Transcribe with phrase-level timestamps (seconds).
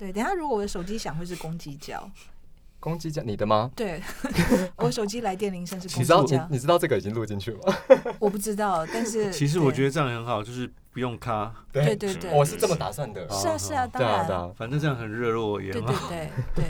[0.00, 2.10] 对，等下如果我的手机响会是公鸡叫，
[2.80, 3.70] 公鸡叫你的吗？
[3.76, 4.00] 对，
[4.76, 7.60] 我手机来电铃声是公鸡叫你知道你知道这个已经录进去吗？
[8.18, 13.28] 我不知道，但是其实我觉得得这样很好，就是不用卡，对对对我是这么打算的。
[13.28, 15.82] 是啊是啊，当然反正这样很热络也对
[16.54, 16.64] 对，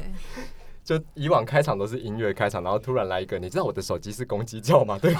[0.90, 4.98] 就以往开场都是音乐开场，然后突然来一个，你知道我的手机是公鸡叫吗？
[5.00, 5.12] 对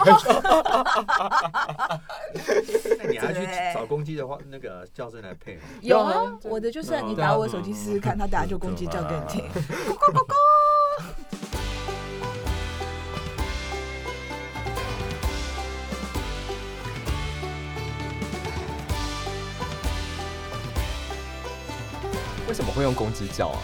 [3.09, 5.62] 你 还去找公鸡的话，那个叫声来配吗？
[5.80, 9.45] 有啊我的就是嗯你打我手机试试看，他等下就公鸡叫给你听。
[9.48, 10.35] 咕咕咕咕
[22.48, 23.59] 为什么会用公鸡叫啊？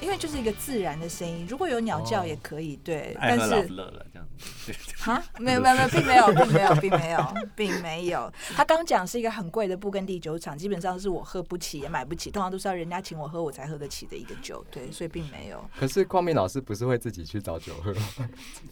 [0.00, 4.72] 因为就是一个自然的声音，如果有鸟叫哦也可以，对，爱但是乐了这样子。
[4.98, 8.32] 哈， 没有没有没有，并没有，并没有，并没有，并没有。
[8.54, 15.64] 他刚讲是一个很贵的布根地酒厂，基本上是我喝不起也买不起，通常都是要人家请我喝我才喝得起的一个酒，对，所以并没有。
[15.76, 18.30] 可是匡明老师不是会自己去找酒喝吗？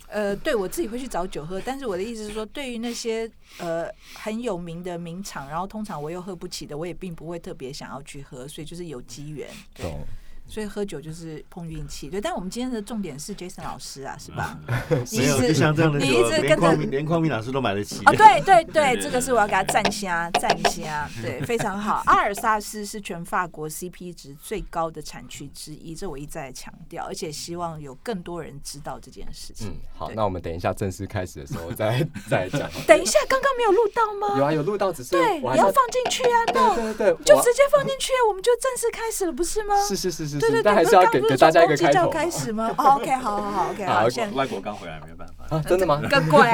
[0.09, 3.29] 呃，对我自己会去找酒喝，但是我的意思是说，对于那些
[3.59, 10.07] 呃很有名的名厂，然后通常我又喝不起的，我也并不会特别想要去喝，所以就是有机缘，对，懂。
[10.49, 12.21] 所以喝酒就是碰运气，对。
[12.21, 14.59] 但我们今天的重点是 Jason 老师啊，是吧？
[15.11, 18.01] 你没有，一直就像这样的你一直跟着连匡明连匡明老师都买得起。
[18.07, 22.03] 哦，对对对，这个是我要给他赞虾赞虾，对，非常好。
[22.07, 29.69] 阿尔萨斯是全法国 CP 值最高的产区之一，这我一再强调，而且希望有更多人知道这件事情。
[29.69, 32.71] 嗯，好，那我们等一下正式开始的时候再 再讲。
[32.87, 34.39] 等一下，刚刚没有录到吗？
[34.39, 39.75] 有啊，有录到，只是对，你要放进去啊，那对对对，就直接放进去，我们就正式开始了，不是吗？
[39.87, 42.73] 是是是是是，对对对，但还是要给给大家一个开头开始吗？
[42.79, 45.57] 哦，OK，好好好，OK，好 好，现在外国刚回来没办法。
[45.57, 46.01] 啊，真的吗？
[46.09, 46.49] 个鬼。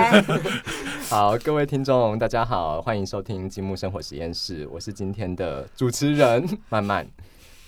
[1.10, 7.06] 好，各位听众，大家好，欢迎收听积木生活实验室，我是今天的主持人曼曼。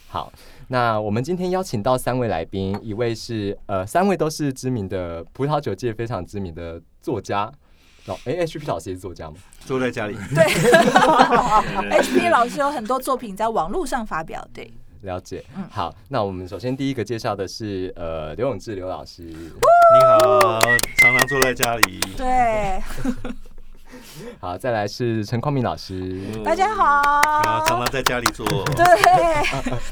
[0.09, 0.33] 好，
[0.69, 7.51] 那我们今天邀请到三位来宾，一位是呃，三位都是知名的葡萄酒界非常知名的作家。
[8.07, 9.37] 老哎，HP 老师也是作家吗？
[9.65, 10.45] 坐在家里，对
[12.03, 14.71] HP 老师有很多作品在网络上发表，对，
[15.05, 15.65] 了解嗯。
[15.71, 19.23] 好，那我们首先第一个介绍的是呃刘永志刘老师。
[19.23, 20.61] 你好，
[20.97, 22.01] 常常坐在家里。
[22.17, 22.83] 对，
[24.41, 26.21] 好，再来是陈匡明老师。
[26.45, 26.85] 大家好。
[26.85, 28.47] 啊，常常在家里坐。
[28.77, 28.85] 对，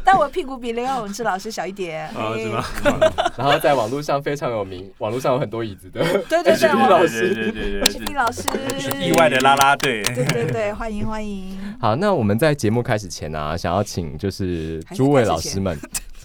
[0.05, 2.09] 但我屁股比刘永志老师小一点。
[2.09, 2.65] 啊， 是吗？
[3.37, 7.35] 然后在网络上非常有名，网络上有很多椅子的对对对我老师。
[7.35, 8.49] 对对对我是 P 老师，
[9.01, 10.03] 意外的啦啦队。
[10.03, 11.59] 对对对，欢迎欢迎。
[11.81, 15.77] 好，那我们在节目开始前呢，想要请就是诸位老师们。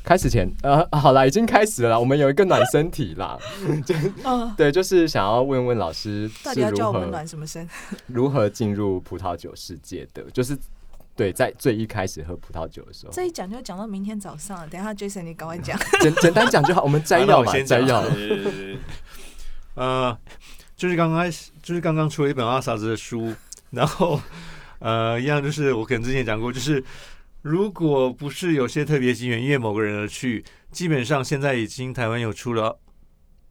[0.08, 2.00] 开始前，呃， 好啦，已经开始了啦。
[2.00, 3.38] 我们有一个暖身体啦，
[4.24, 7.68] 嗯，对，就是想要问问老师到底要是如叫我们何暖什么身？
[8.08, 10.58] 如何进入葡萄酒世界的，就是
[11.14, 14.68] 对，在最一开始喝葡萄酒的时候，这一讲就讲到明天早上了。
[14.68, 15.78] 等一下，Jason 你赶快讲。
[16.00, 16.82] 简简单讲就好。
[16.84, 18.02] 我们摘要嘛，摘要。
[19.76, 20.18] 呃，
[20.78, 23.34] 就是刚刚开始，就是刚刚出了一本阿萨斯的书，
[23.72, 24.18] 然后
[24.80, 26.82] 呃，一样就是我可能之前讲过，就是
[27.42, 32.80] 如果不是有些特别机缘，因为某个人而去，基本上现在已经台湾有出了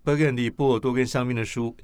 [0.04, 1.76] Burgundy、波尔多跟香槟的书。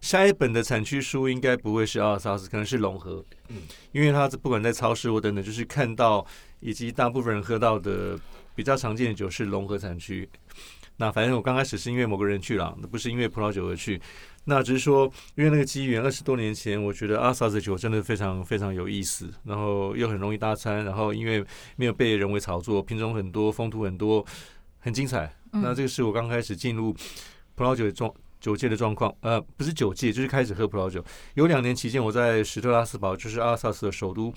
[0.00, 3.56] 下一本的产区书应该不会是阿尔萨斯，可能是龙河，嗯
[3.92, 6.26] 因为它不管在超市或等等，就是看到
[6.60, 8.18] 以及大部分人喝到的
[8.54, 10.28] 比较常见的酒是龙河产区。
[10.96, 14.00] 那反正我刚开始是因为某个人去了，不是因为葡萄酒而去。
[14.44, 21.44] 那只是说，因为那个机缘，二十多年前，我觉得阿萨斯酒真的非常非常有意思，然后又很容易搭餐，然后因为
[21.76, 24.24] 没有被人为炒作，品种很多，风土很多，
[24.78, 25.32] 很精彩。
[25.52, 26.92] 嗯那这个是我刚开始进入
[27.54, 31.04] 葡萄酒的状酒界的状况，呃，不是酒界，就是开始喝葡萄酒。
[31.34, 34.32] 有两年期间，我在史特拉斯堡，就是阿萨斯的首都，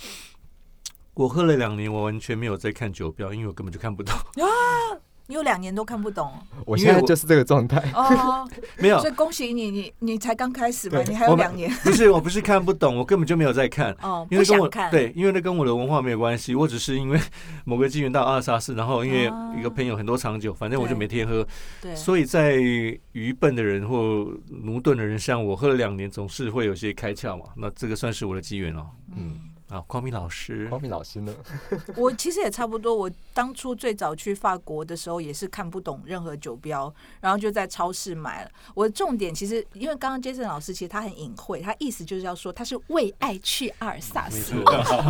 [1.13, 4.13] 我喝了两年，我完全没有在看酒标，因为我根本就看不懂。
[5.27, 6.31] 你有两年都看不懂
[6.65, 7.81] 我现在就是这个状态。
[7.93, 8.47] 哦，
[8.77, 13.95] 没有所，以恭喜你，你你才刚开始嘛，你还有两年不是，我不是看不懂，我根本就没有在看。
[14.01, 14.91] 哦，因为跟我不想看。
[14.91, 17.19] 对，因为那跟我的文化没有关系，我只是因为
[17.63, 21.47] 某个机缘到阿尔萨斯，然后因为啊一个朋友很多长久，反正我就每天喝，
[21.81, 27.45] 对，所以在愚笨的人或驽钝的人，像我喝了两年，总是会有些开窍嘛。
[27.55, 28.85] 那这个算是我的机缘哦。
[29.15, 29.39] 嗯，
[29.69, 31.33] 啊，光明老师，光明老师呢？
[31.95, 32.93] 我其实也差不多。
[32.93, 38.51] 我当初最早去法国的时候，也是看不懂任何酒标，然后就在超市买了。
[38.75, 44.53] 我的重点其实，因为刚刚 Jason 老师其实他很隐晦，他意思就是要说他是为爱去阿尔萨斯，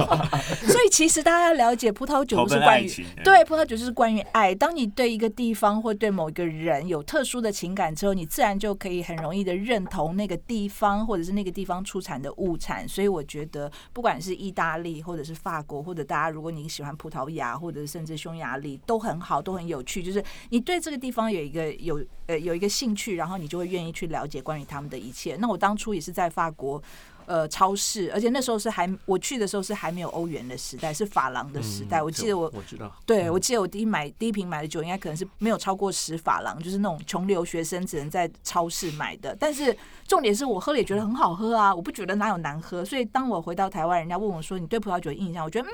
[0.67, 2.89] 所以其实大家要了解葡萄酒不是关于。
[3.23, 4.53] 对，葡萄酒就是关于爱。
[4.55, 12.87] 当你对一个地方或对某一个人有特殊的情感之后，你自然就可以很容易的认同那个地方或者是那个地方出产的物产。
[12.87, 20.03] 所以我觉得，不管是意大利或者是法国，或者大家如果你喜欢葡萄牙或者甚至匈牙利，都很好，都很有趣。
[20.03, 25.37] 就是你对这个地方有一个有呃有一个兴趣，然后你就会愿意去了解关于他们的一切。
[25.37, 26.81] 那我当初也是在法国。
[27.25, 32.01] 呃，超市，而且那时候是还我去的时候是还没有欧元的时代，是法郎的时代。
[32.01, 39.35] 我记得我我知道，对，我记得我第一买第一瓶买的酒，应该可能是没有超过十法郎，就是那种穷留学生只能在超市买的。
[39.39, 39.75] 但是
[40.07, 42.83] 重点是我喝了也觉得很好喝啊，我不觉得哪有难喝。
[42.85, 45.71] 所以当我回到台湾，人家问我说你对葡萄酒的印象，我觉得嗯，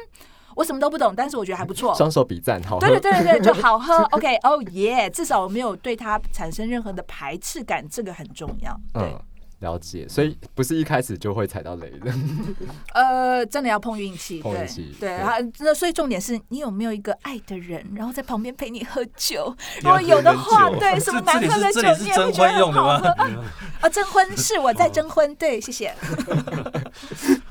[0.56, 1.94] 我什么都不懂，但是我觉得还不错。
[1.98, 2.88] 双手比赞，好喝。
[2.88, 3.96] 对对对对对，就好喝。
[4.12, 8.80] OK，哦耶，至少我没有对它产生任何的排斥感，这个很重要。
[8.94, 9.16] 对。
[9.60, 12.14] 了解，所以不是一开始就会踩到雷的。
[12.94, 14.96] 呃，真的要碰运气，碰运气。
[15.00, 19.56] 对，然后那所以重点是你有没有一个爱的人，然后在旁边陪你喝酒。
[19.82, 23.08] 如果有的话，对， 什么难喝的酒你也会觉得很好喝。
[23.82, 25.94] 啊，征婚是我在征婚，对，谢谢。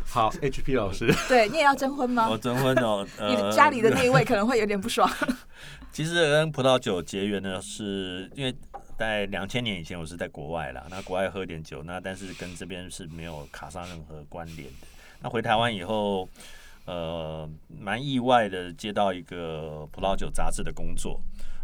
[0.04, 2.28] 好，HP 老师，对你也要征婚吗？
[2.30, 5.08] 我征婚哦，你家里的那一位可能会有点不爽。
[5.92, 8.54] 其实跟葡萄酒结缘呢，是因为。
[8.98, 10.84] 在两千年以前，我是在国外啦。
[10.90, 14.88] 那国外喝点酒，那但是跟这边是没有卡上任何关联的。
[15.20, 16.28] 那回台湾以后，
[16.84, 21.20] 呃，蛮意外的接到一个葡萄酒杂志的工作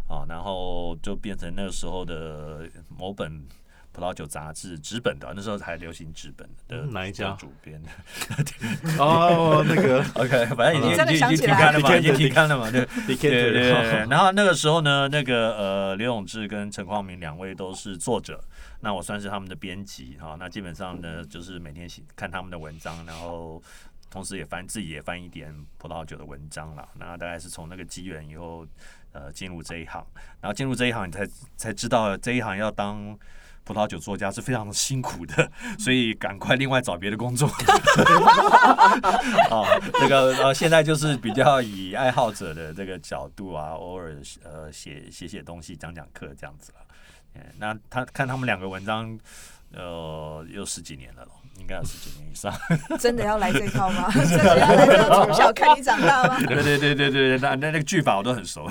[0.07, 3.45] 啊，然后就变成那个时候的某本。
[3.95, 6.85] 葡萄酒杂志纸本的，那时候还流行纸本的。
[6.87, 7.81] 哪一家主编？
[8.99, 13.71] 哦，那个 OK，反正已经已经停刊了嘛，已经停刊了嘛，对对对对。
[14.09, 18.43] 然后那个时候呢，那个呃，刘永志跟陈匡明两位都是作者，
[18.81, 20.35] 那我算是他们的编辑哈。
[20.37, 23.63] 那基本上呢，就是每天看他们的文章，然后
[24.09, 26.85] 同时也翻自己也翻一点葡萄酒的文章了。
[26.95, 28.67] 那大概是从那个机缘以后，
[29.13, 30.05] 呃，进入这一行，
[30.41, 31.25] 然后进入这一行，你才
[31.55, 33.17] 才知道这一行要当。
[33.65, 37.49] 葡萄酒作家是非常辛苦的，所以赶快另外找别的工作。
[39.49, 39.65] 啊，
[39.99, 46.77] 这个呃，现在就是比较以爱好者的这个角度啊，偶尔呃写写写东西、讲讲课这样子了。
[47.57, 49.19] 那他看他们两个文章，
[49.73, 51.27] 呃，有十几年了，
[51.59, 52.53] 应该有十几年以上。
[52.97, 54.09] 真的要来这套吗？
[54.13, 56.39] 真的要来这个从小看你长大吗？
[56.47, 58.69] 对对对对对，那那那个句法我都很熟。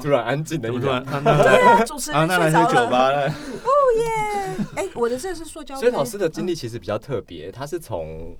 [0.00, 3.28] 突然安静的一段，对啊，主持人睡着酒吧了。
[3.28, 4.64] 哦耶！
[4.76, 5.76] 哎，我的这是塑胶。
[5.76, 8.36] 所以老师的经历其实比较特别，他是从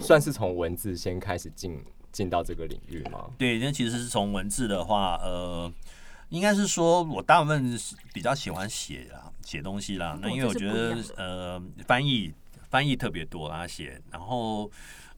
[0.00, 3.26] 算是从文字先开始进进到这个领域吗？
[3.38, 5.70] 对，那其实是从文字的话，呃，
[6.30, 7.78] 应该是说我大部分
[8.12, 10.18] 比较喜欢写啊，写东西啦。
[10.20, 12.32] 那因为我觉得呃，翻译
[12.70, 14.70] 翻译特别多啊，写然后。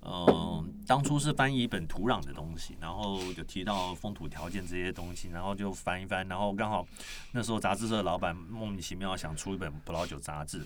[0.02, 6.86] 嗯，当初是翻译一本土壤的东西，然后就提到风土条件这些东西，然后就翻一翻，然后刚好
[7.32, 10.64] 那时候杂志社老板莫名其妙想出一本葡萄酒杂志。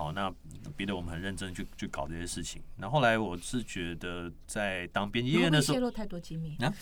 [0.00, 0.32] 哦，那
[0.74, 2.62] 逼得我们很认真去去搞这些事情。
[2.76, 6.72] 那后来我是觉得，在当编辑员的时候，泄露太多机密啊。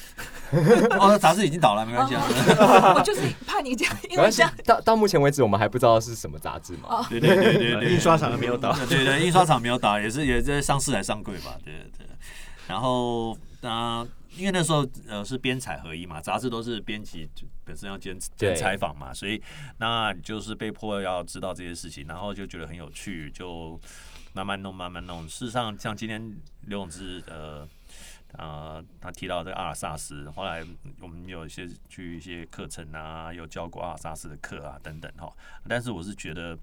[1.01, 2.23] 哦，杂志已经倒了，没关系啊。
[2.95, 4.31] 我 就是怕你这样，因为
[4.65, 7.05] 到到目前为止，我们还不知道是什么杂志嘛。
[7.11, 8.73] 对对对对对， 印刷厂没有倒。
[8.87, 11.59] 对对，印刷厂没有倒，也是也在上市还上柜吧？
[11.65, 12.07] 对对对。
[12.69, 14.07] 然后那。
[14.39, 17.29] 因为那时候呃是编采合一嘛，杂志都是编辑
[17.65, 19.43] 本身要兼兼采访嘛，所以
[19.79, 23.79] 那就是被迫要知道这些事情，然后就觉得很有趣，就
[24.33, 25.29] 慢慢弄慢慢弄。
[25.29, 27.69] 事实上，像今天刘永志呃
[28.35, 30.65] 呃他提到这个阿尔萨斯，后来
[31.01, 35.31] 我们有一些去一些课程啊，有教过阿尔萨斯的课啊等等哈。
[35.69, 36.57] 但是我是觉得，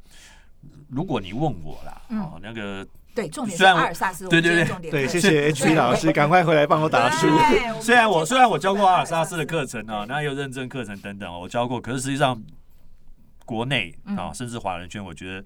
[0.87, 2.87] 如果你问我啦，哦那个。
[3.15, 4.27] 对，重点是阿尔萨斯。
[4.27, 7.27] 对对对，对，谢谢 H P 老师，赶快回来帮我打书。
[7.81, 12.43] 虽然我虽然我教过阿尔萨斯的课程啊，那有认证课程等等，我教过，可是实际上
[13.45, 15.45] 国内啊，甚至华人圈，我觉得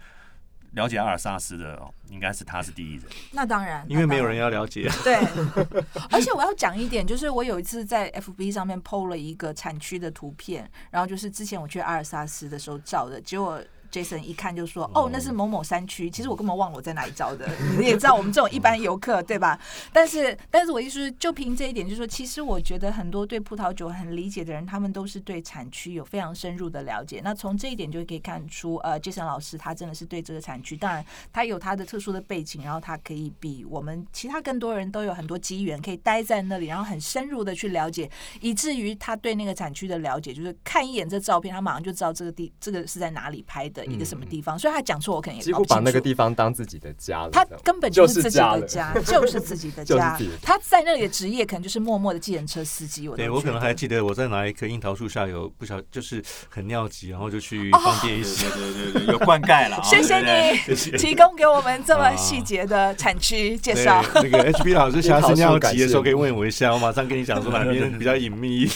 [0.71, 3.03] 了解阿尔萨斯的，应该是他是第一人。
[3.33, 4.89] 那当然，因为没有人要了解。
[5.03, 5.15] 对，
[6.09, 13.61] 而且我要讲一点，就是我有一次在 F B 上面 PO 了一个产区的图片，然后就是之前我去阿尔萨斯的时候照的，结果。
[13.91, 16.10] Jason 一看就说：“哦，那是某某山区。
[16.10, 17.50] 其实我根本忘了我在哪里招的。
[17.79, 19.60] 你也知道我们这种一般游客，对吧？
[19.91, 27.22] 但是，但是我意思是，就凭这一点，就是说，其实我觉得很多对葡萄酒很理解的人，他们都是对产区有非常深入的了解。
[27.24, 31.03] 那从这一点就可以看出，呃，Jason 老师他真的是对这个产区，当然
[31.34, 38.10] 他有他的特殊的背景，然后他可以比我们其他更多人都有很多机缘可以待在那里，然后很深入的去了解，
[38.41, 45.53] 以至于他对那个产区的了解，就是看一眼这照片，他马上就知道这个地这个是在哪里拍的。”的一个什么地方，所以他讲错我可能也几。
[45.53, 47.29] 乎把那个地方当自己的家了。
[47.31, 50.17] 他根本就是自己的家，就是自己的 家。
[50.41, 53.07] 他在那里的职业可能就是默默的计程车司机。
[53.07, 58.48] 我对我可能还记得我在哪一棵樱桃树下有不小就是很尿急，然后就去哦方便 一对下。
[58.50, 68.69] 对对对，有灌溉了啊， 谢谢你提供给我们这么啊细节的产区介绍。，那个 HB 老师下次尿急的时候可以问我一下，我马上跟你讲说哪边比较隐秘。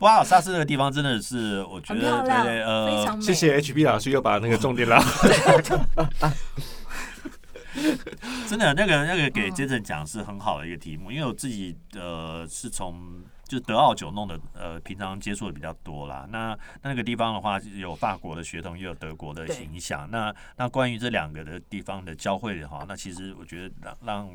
[0.00, 0.06] 不对是。
[0.06, 2.22] 布拉尔萨斯那个地方真的是，我觉得
[2.64, 3.20] 呃。
[3.20, 4.98] 谢谢 HB 老师又把那个重点拉。
[8.48, 16.26] 真的那个那个嗯给 Jason 讲是很好的一个题目，因为我自己呃是从就德奥酒弄的呃平常接触的比较多啦。
[16.30, 20.08] 那那个地方的话，有法国的血统，也有德国的对影响。
[20.10, 24.28] 那那关于这两个的地方的交汇的话，那其实我觉得让让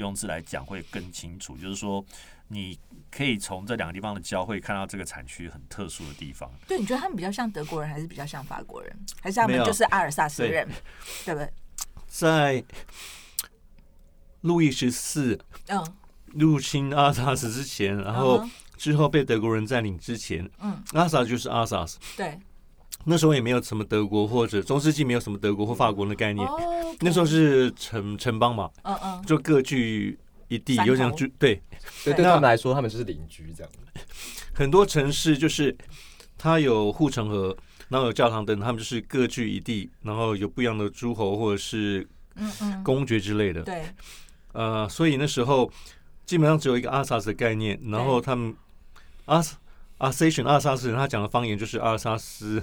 [0.00, 2.02] 刘永志来讲会更清楚，就是说
[2.48, 2.78] 你
[3.10, 6.50] 可以从这两个地方的交汇看到这个产区很特殊的地方。
[6.66, 10.66] 对，你觉得他们比较像德国人，还是比较像法国人，还是他们就是阿尔萨斯对人，
[11.26, 11.34] 对。
[11.34, 11.52] 不对？
[12.06, 12.64] 在
[14.40, 15.38] 路易十四
[15.68, 15.84] 嗯，
[16.32, 21.98] 入侵阿尔萨斯之前，然后之后被德国人占领之前，嗯，阿萨就是阿萨斯。
[22.16, 22.40] 对，
[23.04, 31.60] 那时候也没有什么德国或者中世纪没有什么德国或法国的概念，哦，那时候是城城邦嘛，嗯嗯，就各据一地，有点居对。
[32.04, 33.72] 对对他们来说，他们就是邻居这样。
[34.52, 35.74] 很多城市就是
[36.36, 37.56] 它有护城河，
[37.88, 43.62] 然后有教堂等，他们就是各据一地，然后有不一样的诸侯或者是嗯嗯，公爵之类的。
[43.62, 43.82] 对，
[44.52, 45.70] 呃，所以那时候
[46.26, 48.54] 基本上只有一个阿萨斯的概念，然后他们
[49.24, 49.42] 阿
[50.00, 52.62] 阿塞选阿尔萨斯人，他讲的方言就是阿尔萨斯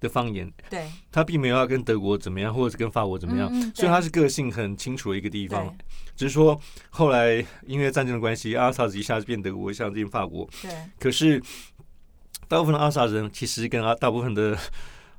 [0.00, 5.74] 的方言，对，他并没有要跟德国怎么样，或者是跟法国怎么样，嗯嗯所以他是个性很清楚的一个地方。
[6.16, 6.60] 只是说
[6.90, 10.48] 后来因为战争的关系，阿萨斯一下子变德国，一下子变法国。
[10.60, 11.40] 对，可是
[12.48, 14.58] 大部分的阿萨人其实跟阿大部分的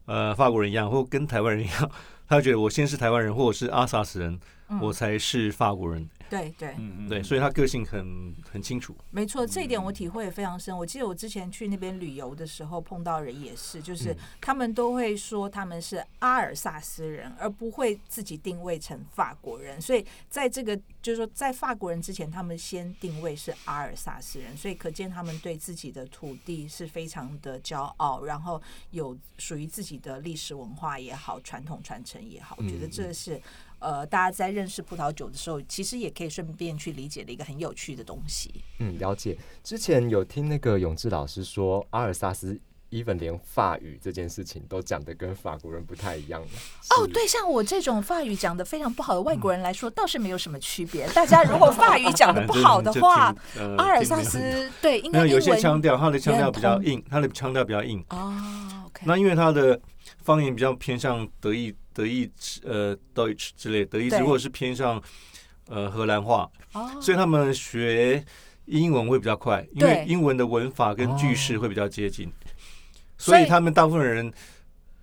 [0.06, 1.92] 呃法国人一样，或跟台湾人一样，
[2.28, 6.08] 他觉得我先是台湾人，或者是阿萨斯人，嗯我才是法国人。
[6.34, 8.96] 对对，嗯对，所以他个性很很清楚。
[9.12, 10.76] 没错，这一点我体会也非常深。
[10.76, 19.80] 我记得我之前去那边旅游的时候碰到人也是，就是嗯他们都会说他们是阿尔萨斯人，而不会自己定位成法国人。
[19.80, 28.60] 所以在这个就是说，在法国人之前，他们先定位是阿尔萨斯人，所以可见他们对自己的土地是非常的骄傲，然后
[28.90, 33.40] 有属于自己的历史文化也好，传统传承也好，我觉得这是。
[33.84, 38.64] 呃，大家在认识葡萄酒的时候，其实也可以顺便去理解的一个很有趣的东西。
[38.80, 39.38] 嗯，了解。
[39.62, 42.60] 之前有听那个永志老师说，阿尔萨斯
[42.92, 46.48] even 连法语这件事情都讲的跟法国人不太一样的。
[46.96, 51.08] 哦，对，像我这种法语讲的非常不好的外国人来说，倒是没有什么区别。
[51.10, 53.36] 大家如果法语讲的 不好的话，
[53.78, 58.04] 阿尔萨斯对应该有有些腔调，他的腔调比较硬，他的腔调比较硬。
[58.10, 58.34] 哦
[59.06, 59.78] 那因为他的
[60.20, 64.24] 方言比较偏向德意、德意志呃 Deutsch 之类，德意志对。
[64.24, 65.02] 或者是偏向
[65.68, 68.26] 呃荷兰话，哦，所以他们学
[68.66, 71.60] 英文会比较快，因为英文的文法跟句式哦。
[71.62, 72.32] 会比较接近，
[73.18, 74.34] 所以他们大部分人。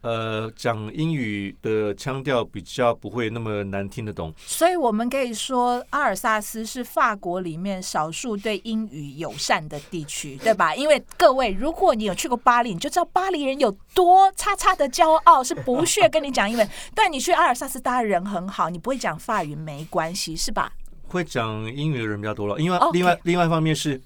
[0.03, 10.75] 呃，讲英语的腔调比较不会那么难听得懂，所以我们可以说阿尔萨斯是法国里面少数对英语友善的地区，对吧？
[10.75, 16.67] 因为各位，如果你有去过巴黎，你就知道巴黎人有多叉叉的骄傲，是不屑 跟你讲英文。
[16.95, 20.73] 但你去阿尔萨斯，大家人很好，你不会讲法语没关系，是吧？
[21.09, 22.59] 会讲英语的人比较多了。
[22.59, 24.01] 因为另外另外一方面是，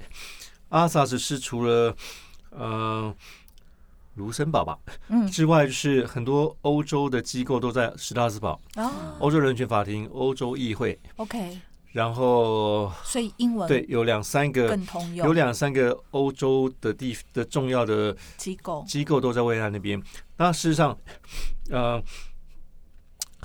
[0.71, 1.95] 阿尔萨斯是除了
[2.51, 3.15] 呃
[4.15, 4.79] 卢森堡吧。
[5.09, 8.91] 嗯，之外，就是很多欧洲的机构都在史拉斯堡，哦。
[9.19, 11.59] 欧洲人权法庭、欧洲议会，，OK，
[11.93, 18.85] 然后所以英文对有两三个更通用，有两三个欧洲的地的重要的机构。
[18.87, 20.03] 机构都在维也纳那边。
[20.37, 20.97] 那事实上，
[21.71, 22.03] 呃。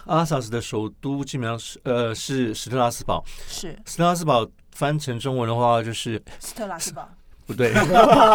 [0.06, 3.78] 阿萨斯的首都基本上是呃是史特拉斯堡，是。
[3.86, 7.08] 史特拉斯堡翻成中文的话就是斯特拉斯堡。
[7.50, 7.74] 不对，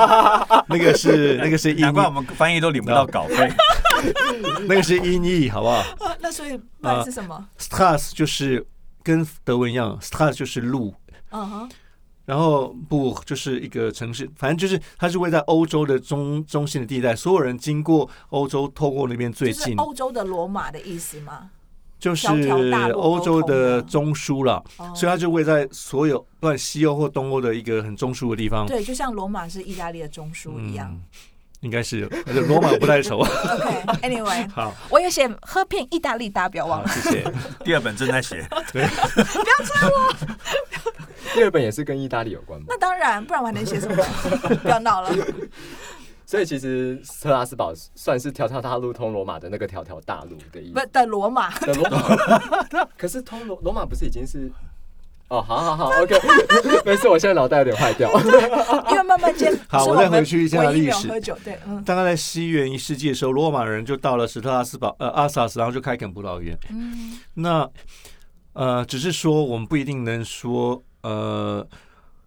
[0.69, 3.49] 那个是那个是音难怪我，们翻译都领不到稿费。
[4.69, 5.87] 那个是音译，好不好啊
[6.21, 8.67] 那所以不然是什么？？Strasse 就是
[9.03, 10.93] 跟德文一样，Strasse 就是路，
[11.31, 11.71] 嗯哼，
[12.27, 21.51] 然后不就是一个城市，反正就是它是位在欧洲的中中心的地带，所有人经过欧洲，透过那边最近，欧洲的罗马的意思吗？
[22.05, 22.53] 就是
[22.93, 28.67] 欧洲的中枢了，哦所以它就位在所有不管西欧或东欧的一个很中枢的地方。
[28.67, 30.91] 对，就像罗马是意大利的中枢一样。
[30.93, 31.01] 嗯，
[31.61, 33.21] 应该是，而且罗马不太熟。
[33.25, 36.89] OK，Anyway， 好，我有写喝遍意大利，大家不要忘，了。
[36.89, 37.33] 谢谢。
[37.65, 40.15] 第二本正在写，不要催我
[41.33, 42.67] 第二本也是跟意大利有关吗？
[42.69, 44.05] 那当然，不然我还能写什么？
[44.63, 45.11] 不要闹了。
[46.27, 50.73] 所以其实特拉斯堡算是条条大路通罗马的那个条条大路的意思。
[50.73, 54.51] 不的罗马，的罗马， 可是通罗罗马不是已经是？
[55.29, 56.15] 哦，好好好，OK，
[56.85, 58.13] 没事，我现在脑袋有点坏掉。
[58.91, 66.57] 因为慢慢间， 好我再回去一下历史喝酒，对，嗯大概在西元一世纪的时候，罗马人就到了斯特拉斯堡，呃，阿萨斯，然后就开垦葡萄园。
[66.69, 67.69] 嗯，那
[68.53, 71.67] 呃，只是说我们不一定能说，呃，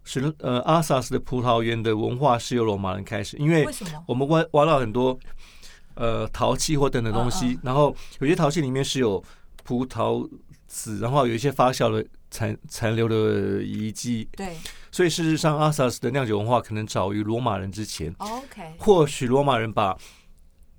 [0.08, 3.68] 史呃阿萨斯的葡萄园的文化是由罗马人开始，因为？
[4.08, 5.20] 我们挖挖到很多
[5.96, 9.22] 呃陶器或等等东西，嗯然后有些陶器里面是有
[9.64, 10.28] 葡萄
[10.66, 14.56] 籽，然后有一些发酵的残残留的遗迹，对
[14.92, 18.14] 所以事实上阿萨斯的酿酒文化可能早于罗马人之前。
[18.18, 19.98] ，OK，或许罗马人把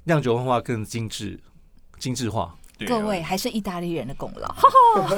[0.04, 1.38] 酿酒文化更精致、
[1.98, 2.57] 精致化。
[2.78, 4.54] 对各位还是意大利人的功劳。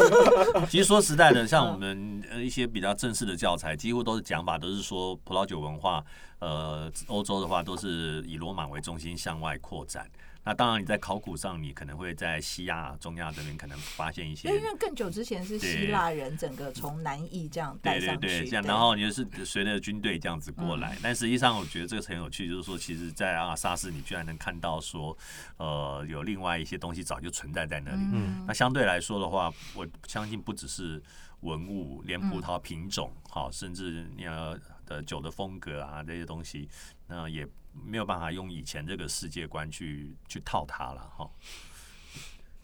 [0.66, 6.02] 其实说实在的，像我们呃一些比较正式的教材，几乎都是讲法都是说葡萄酒文化，
[6.38, 10.10] 呃，欧洲的话都是以罗马为中心向外扩展。
[10.42, 25.16] 那当然，你在考古上，你可能会在西亚、中亚这边可能发现一些因为更久之前是希腊人整个从南翼这样带上去，对对对，这样，对然后你就是随着军队这样子过来，但实际上我觉得这个很有趣，就是说，其实，在阿尔萨斯，你居然能看到说，
[25.58, 28.00] 呃，有另外一些东西早就存在在那里。
[28.12, 28.44] 嗯。
[28.46, 31.02] 那相对来说的话，我相信不只是
[31.40, 34.56] 文物，连葡萄品种，好、甚至你要
[34.86, 36.68] 的酒的风格啊这些东西，
[37.06, 41.28] 那也没有办法用以前这个世界观去去套它了，哈、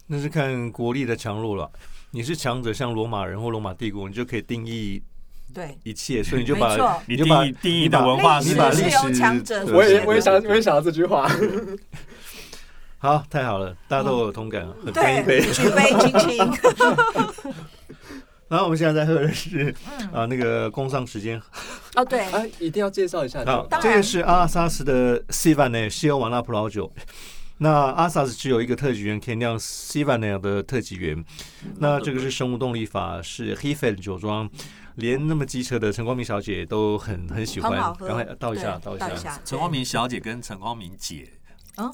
[0.07, 1.71] 那是看国力的强弱了。
[2.11, 5.03] 你是强者，像罗马人或罗马帝国，你就可以定义
[5.53, 8.97] 对，一切，所以你就把你就把定义你的文化你把历史
[9.73, 11.29] 我也我也想我也想到这句话。
[12.99, 15.53] 好，太好了，大家都有同感，很干一杯对，。
[15.53, 17.55] 举杯亲亲。
[18.49, 19.75] 然后我们现在在喝的是
[20.13, 21.41] 啊那个工商时间，
[21.95, 23.45] 哦，对，啊，一定要介绍一下。
[23.45, 26.93] 好，这个是阿萨斯的 s i v a n e 西欧瓦纳葡萄酒。
[27.59, 31.25] 那阿萨斯只有一个特级园可以酿 s i v a n e 的特级园，
[31.79, 34.49] 那这个是生物动力法，是 h e f e l 酒庄，
[34.97, 37.73] 连那么机车的陈光明小姐都很很喜欢。
[37.99, 39.41] 赶快倒一下，倒一下。
[39.43, 41.27] 陈光明小姐跟陈光明姐，
[41.77, 41.91] 啊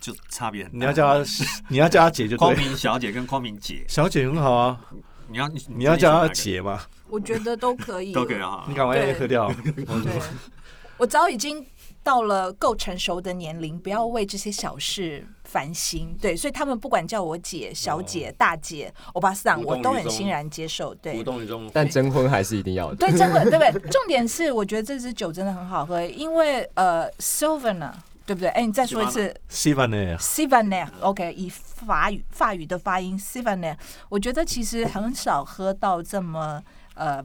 [0.00, 0.78] 就差别很大。
[0.78, 1.30] 你要叫她，
[1.68, 2.38] 你要叫她姐就对。
[2.38, 4.80] 光明小姐跟光明姐，小姐很好啊，
[5.28, 8.64] 你要你你要叫她她姐吗，我觉得都可以， 都可以啊。
[8.68, 9.52] 你赶快对喝掉。
[9.64, 9.84] 对，
[10.98, 11.64] 我早已经
[12.02, 16.16] 到了够成熟的年龄，不要为这些小事烦心。
[16.20, 20.94] 对，所以他们不管叫我姐、小姐、大姐、欧巴桑，我都很欣然接受。
[20.96, 21.68] 对无，动于衷。
[21.72, 22.96] 但征婚还是一定要的。
[22.96, 23.90] 对，征婚对不对？
[23.90, 27.94] 重点是，我觉得这支酒真的很好喝，因为呃 s y l v a n a
[28.32, 28.48] 对不对？
[28.48, 33.18] 哎，你再说一次 s i v a n e s i v a n a o k 以法语法语的发音
[33.18, 36.62] s i v a n a 我觉得其实很少喝到这么
[36.94, 37.22] 呃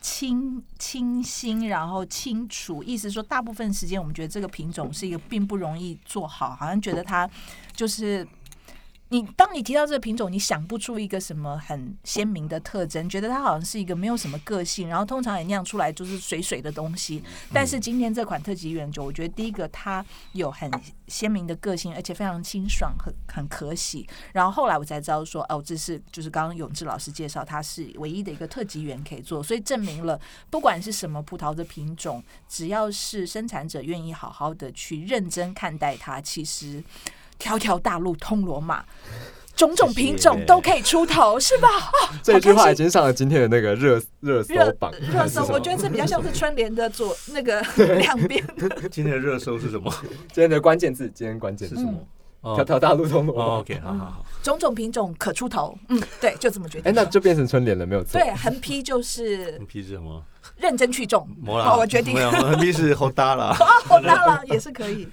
[0.00, 7.28] 清清新，然后清楚，意思说大部分时间我们觉得这个品种是一个并不容易做好，好像觉得它
[7.74, 8.24] 就是。
[9.10, 17.22] 你当你提到这个品种，你想不出一个什么很鲜明的特征，觉得它好像是一个没有什么个性，然后通常也酿出来就是水水的东西。
[17.52, 20.70] 但是今天这款特级原酒，我觉得第一个它有很
[21.06, 24.08] 鲜明的个性，而且非常清爽，很很可喜。
[24.32, 36.82] 然后后来我才知道说，哦，这是就是刚刚永志老师介绍，它是唯一的一个特级园可以做，所以证明了不管是什么葡萄的品种，只要是生产者愿意好好的去认真看待它，其实
[37.38, 38.84] 条条大路通罗马。
[39.56, 41.68] 种种品种都可以出头，是吧？
[42.10, 47.60] 哦这句话已经上了今天的那个热热搜榜，热搜， 我觉得这比较像是春联的左那个
[47.98, 48.44] 两边。
[48.90, 49.94] 今天的热搜是什么？
[50.32, 51.92] 今天的关键字，今天关键字是什么？
[52.42, 53.54] 条哦条大路通罗哦马。
[53.60, 54.24] ，OK，好好好。
[54.42, 56.90] 种种品种可出头，嗯，对，就这么决定。
[56.90, 58.20] 哎，那就变成春联了，没有错。
[58.20, 60.20] 对横批就是横批是什么？
[60.56, 61.28] 认真去种。
[61.46, 63.56] 好，我决定横批是好搭啦。
[63.56, 65.08] 啊，我大了也是可以。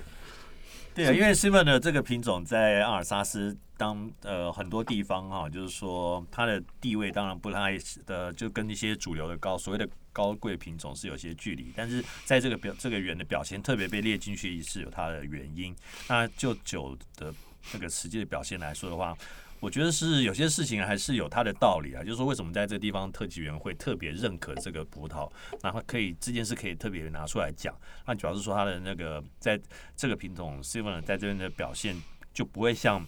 [0.93, 15.75] 对啊，因为 o n 的这个品种在阿尔萨斯当呃很多地方哈、就是说它的地位当然不太的，就跟一些主流的高所谓的高贵品种是有些距离，但是在这个表这个园的表现特别被列进去是有它的原因。
[16.07, 17.33] 那就酒的
[17.71, 19.17] 这个实际的表现来说的话。
[19.61, 27.73] 我觉得是有些事情还是有它的道理啊，就是说为什么在这个地方特级园会特别认可这个葡萄，然后可以这件事可以特别拿出来讲。
[28.05, 29.57] 那主要是说它的那个在
[29.95, 31.95] 这个品种 s i v a n 在这边的表现
[32.33, 33.05] 就不会像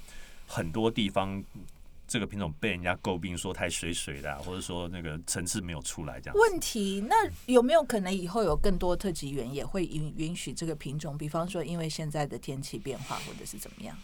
[0.48, 1.44] 很多地方
[2.08, 6.36] 这个品种被人家诟病说太水水的、啊，或者说那个层次没有出来这样。
[6.38, 7.16] 问题那
[7.48, 11.18] 有没有可能以后有更多特级园也会允允许这个品种？
[11.18, 13.98] 比方说，因为现在的天气变化，或者是怎么样？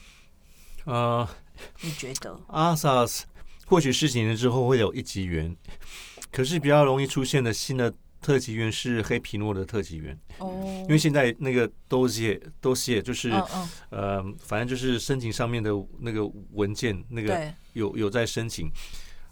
[0.85, 1.27] 呃，
[1.81, 2.39] 你觉得？
[2.47, 3.25] 阿萨斯
[3.65, 5.55] 或许十几年之后会有一级园，
[6.31, 10.19] 可是比较容易出现的新的特级园是黑皮诺的特级园。
[10.39, 13.29] 哦，因为现在那个都写都写就是
[13.89, 18.71] 呃，反正就是申请上面的那个文件，那个，有有在申请，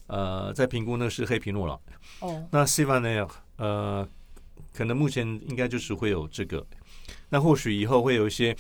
[0.08, 1.80] 呃，在评估那是黑皮诺了。
[2.20, 3.28] 哦，那 v a 呢？
[3.58, 4.08] 呃，
[4.72, 6.64] 可能目前应该就是会有这个，
[7.30, 8.56] 那或许以后会有一些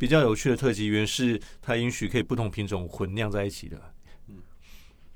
[0.00, 3.78] 比较有趣的特级园，是它允许可以不同品种混酿在一起的。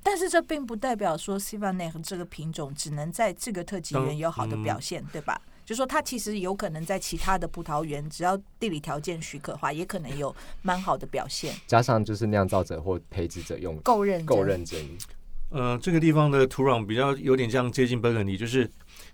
[0.02, 5.40] 但是这并不代表说 s i v a n e 这个品种只能在这个特级园有好的表现，对吧？
[5.64, 11.54] 就说它其实有可能在其他的葡萄园，只要地理条件许可的话，也可能有蛮好的表现。
[11.66, 14.78] 加上就是酿造者或培植者用够认真够认真，
[15.48, 18.70] 呃，这个地方的土壤比较有点像接近本肯尼，就是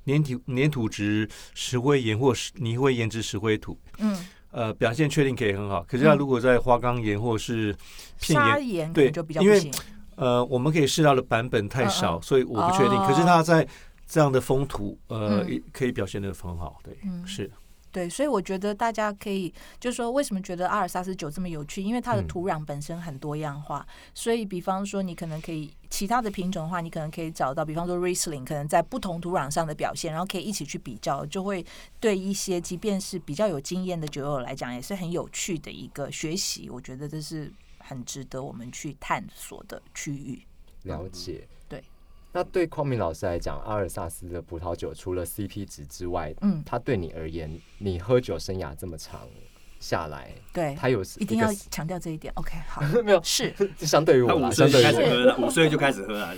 [0.07, 5.83] 粘土粘土质石灰岩或石泥灰岩质石灰土，嗯，呃，表现确定可以很好。
[5.89, 7.75] 可是它如果在花岗岩或是
[8.21, 9.73] 片砂岩，岩对就比较因为不行。
[10.17, 12.99] 呃，我们可以试到的版本太少，嗯嗯所以我不确定。
[12.99, 13.67] 哦可是它在
[14.07, 16.79] 这样的风土，呃，嗯可以表现的很好。
[16.83, 17.51] 对，嗯是。
[17.92, 21.83] 对，所以我觉得大家可以，就是说，为什么觉得阿尔萨斯酒这么有趣？
[21.83, 31.64] 因为它的嗯土壤本身很多样化，所以比方说，你可能可以其他的品种的话，你可能可以找到，比方说 Riesling，可能在不同土壤上的表现，然后可以一起去比较，就会
[31.98, 36.70] 对一些即便是比较有经验的酒友来讲，也是很有趣的一个学习。
[36.70, 40.40] 我觉得这是很值得我们去探索的区域。
[40.85, 41.33] 了解。
[41.33, 41.60] 对。
[42.33, 49.29] 那对匡明老师来讲，阿尔萨斯的葡萄酒除了 CP 值之外，嗯，它对你而言，你喝酒生涯这么长
[49.81, 52.33] 下来，对，它有一定要强调这一点。
[52.37, 54.93] OK，好， 没有，是相对于我五岁相对于我。
[54.93, 56.35] 就开始喝了，五岁就开始喝了，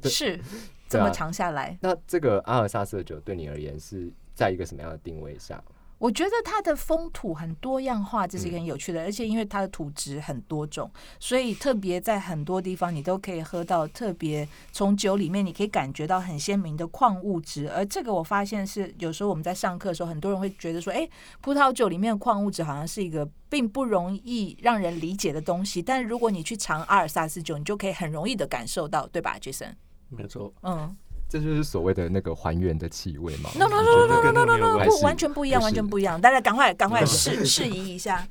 [0.00, 0.40] 对是
[0.88, 1.76] 这么长下来。
[1.80, 5.62] 那这个阿尔萨斯的酒对你而言是在一个什么样的定位下？
[6.02, 17.70] 我觉得它的风土很多样化，这是一个很有趣的，而且因为它的土质很多种，所以特别在很多地方你都可以喝到特别从酒里面你可以感觉到很鲜明的矿物质。
[17.70, 21.08] 而这个我发现是有时候我们在上课的时候，很多人会觉得说，哎，
[21.40, 29.74] 葡萄酒里面的矿物质好像是一个并不容易让人理解的东西，但如果你去尝阿尔萨斯酒，你就可以很容易的感受到，对吧，Jason？
[30.08, 30.96] 没错，嗯
[31.32, 38.28] 这就是所谓的那个还原的气味吗，no no 你 no 觉 no no no no 不完全不一样，完全不一样，大家赶快赶快试试宜一下。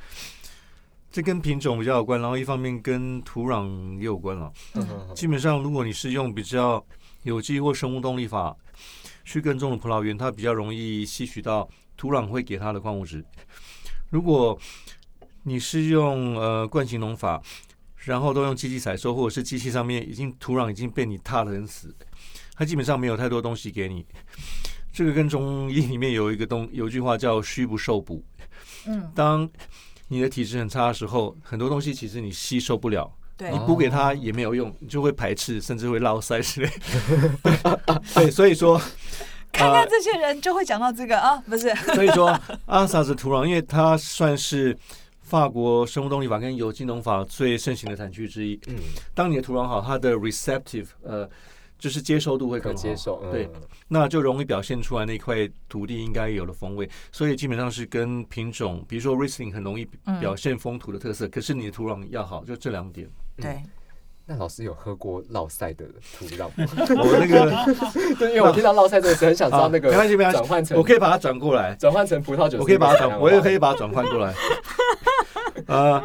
[1.11, 4.53] 这跟品种比较有关，然后一方面跟土壤也有关了。
[4.75, 6.85] 嗯基本上，如果你是用比较
[7.23, 8.55] 有机或生物动力法
[9.25, 13.25] 去耕种的葡萄园，它比较容易吸取到土壤会给它的矿物质。
[14.11, 14.55] 如果
[15.41, 17.41] 你是用呃惯性农法，
[17.95, 21.95] 然后都用机器采收，或者是机器上面已经土壤已经被你踏得很死，
[22.61, 24.05] 它基本上没有太多东西给你。
[24.93, 28.23] 这个跟中医里面有一个东有一句话叫“虚不受补”。
[28.85, 29.49] 嗯，当
[30.09, 36.69] 你的体质很差的时候，很多东西其实你吸收不了，对你补给它也没有用，你就会排斥，甚至会落腮之类。
[38.13, 38.79] 对，所以说，
[39.51, 41.73] 看看这些人就会讲到这个啊，不是？
[41.95, 44.77] 所以说阿萨斯土壤，因为它算是
[45.23, 48.59] 法国生物动力法跟有机农法最盛行的产区之一。
[48.67, 48.75] 嗯，
[49.15, 51.27] 当你的土壤好，它的 receptive 呃，
[51.81, 53.19] 就是接受度会可更好接受。
[53.25, 53.49] 嗯对，
[53.87, 63.09] 那就容易表现出来那块土地应该有的风味，所以基本上是跟品种，比如说 Riesling 很容易嗯表现风土的特色，可是你的土壤要好，就这两点。
[63.35, 63.61] 对，
[64.25, 65.85] 那老师有喝过烙赛的
[66.17, 66.67] 土壤吗？
[67.03, 67.49] 我那个
[68.15, 74.33] 对，因为我听到烙赛这个词，很想知道那个没关系没关系转换成我可以把它转过来，转换成葡萄酒我可以把它转，我也可以把它转换过来。
[75.67, 76.03] 呃，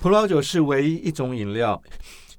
[0.00, 1.80] 葡萄酒是唯一一种饮料，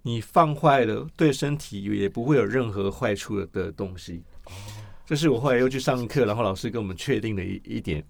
[0.02, 4.24] 你放坏了对身体也不会有任何坏处的东西。
[5.06, 8.04] 这是我后来又去上课，然后老师跟我们确定的一一点，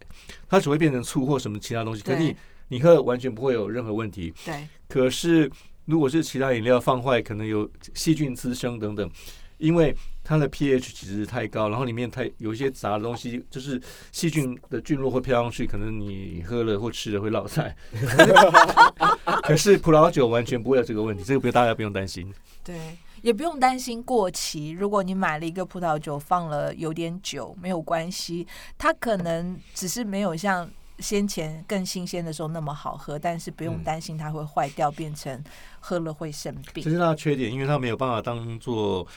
[0.49, 2.35] 它只会变成醋或什么其他东西，可是你
[2.67, 4.33] 你喝完全不会有任何问题。
[4.45, 5.49] 对，可是
[5.85, 9.09] 如果是其他饮料放坏，可能有细菌滋生等等，
[9.57, 17.73] 因为它的 pH 其实太高，然后里面太有一些杂的东西，就是细菌的菌落会飘上去，可能你喝了或吃了会落菜。
[19.49, 22.33] 可是葡萄酒完全不会有这个问题，这个不大家不用担心。
[22.63, 24.69] 对，也不用担心过期。
[24.69, 28.45] 如果你买了一个葡萄酒放了有点久，没有关系，
[28.77, 35.43] 它可能只是没有像先前更新鲜的时候那么好喝，但是不用嗯担心它会坏掉，变成
[35.79, 36.91] 喝了会生病这。
[36.91, 39.07] 是它的缺点，因为它没有办法当做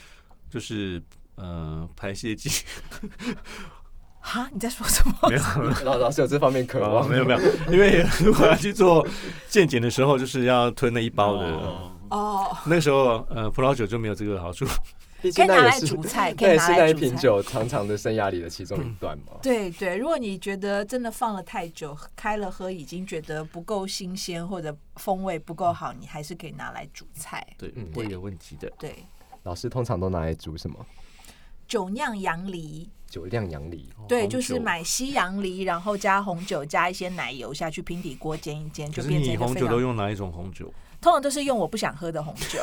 [0.48, 1.02] 就是
[1.34, 2.48] 呃排泄剂。
[4.22, 5.14] 哈，你在说什么？
[5.28, 5.42] 没有
[5.84, 9.06] 老老师有这方面渴望，没有没有，因为如果要去做
[9.48, 11.44] 健检的时候，就是要吞那一包的。
[11.44, 14.64] 哦哦，那时候，呃，葡萄酒就没有这个好处。
[15.22, 17.22] 可以拿来煮菜，可那也以拿是那一瓶来煮菜。
[17.22, 19.34] 酒长长的生涯里的其中一段嘛。
[19.40, 27.46] 对对，如果你觉得真的放了太久，开了喝已经觉得不够新鲜或者风味不够好，你还是可以拿来煮菜。
[27.56, 28.68] 对嗯，会有问题的。
[28.80, 29.04] 对，
[29.44, 30.76] 老师通常都拿来煮什么？
[31.72, 39.54] 酒酿洋梨，酒酿洋梨，对，就是酒买西洋梨，然后加红酒，加一些奶油下去平底锅煎一煎，就是变成你红。
[39.54, 40.70] 酒都用哪一种红酒？
[41.00, 42.60] 通常都是用我不想喝的红酒，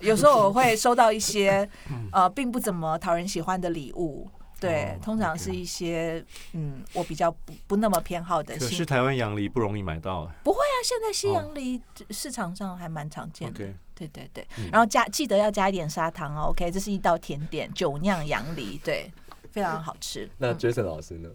[0.00, 1.68] 有时候我会收到一些
[2.12, 4.26] 呃并不怎么讨人喜欢的礼物。
[4.58, 8.68] 对哦，通常是一些嗯，我比较不不那么偏好的新。
[8.68, 10.30] 可是台湾洋梨不容易买到。
[10.42, 13.58] 不会啊，现在西洋梨市场上还蛮常见的。
[13.94, 16.50] 对对对，嗯然后加记得要加一点砂糖哦。
[16.50, 19.10] OK，这是一道甜点，酒酿洋梨，对，
[19.50, 20.28] 非常好吃。
[20.38, 21.28] 那嗯 Jason 老师呢？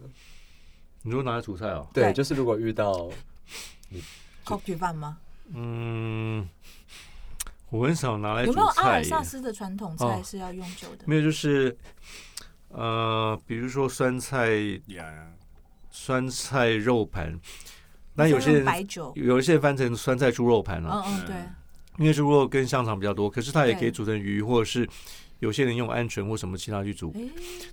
[1.03, 1.87] 你说拿来煮菜哦？
[1.93, 3.09] 对，就是如果遇到
[3.89, 4.03] 你
[4.45, 5.17] 烤焗饭吗？
[5.53, 6.47] 嗯，
[7.69, 8.89] 我很少拿来煮有没有阿。
[8.89, 11.03] 尔萨斯的传统菜哦是要用酒的？
[11.07, 11.75] 没有，就是
[12.73, 14.49] 呃，比如说酸菜，
[15.89, 17.37] 酸菜肉盘，
[18.13, 21.35] 那有些人白酒，有一些人翻成酸菜猪肉盘了、嗯嗯对，
[21.97, 24.87] 因为猪肉跟香肠比较多，可是它也可以煮成鱼，或者是
[25.39, 27.13] 有些人用鹌鹑或什么其他去煮。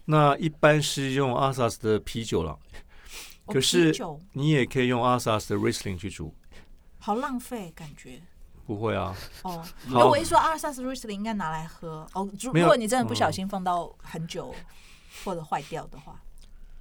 [0.05, 3.95] 那一般是用阿萨斯的啤酒了，哦可是
[4.33, 6.35] 你也可以用阿萨斯的 Riesling 去煮，
[6.99, 8.21] 好浪费感觉。
[8.67, 9.17] 不会啊。
[9.45, 9.65] 哦，好。
[9.87, 12.07] 那我一说阿萨斯 Riesling 应该拿来喝。
[12.13, 12.29] 哦。
[12.43, 14.55] 如果你真的不小嗯心放到很久
[15.25, 16.21] 或者坏掉的话，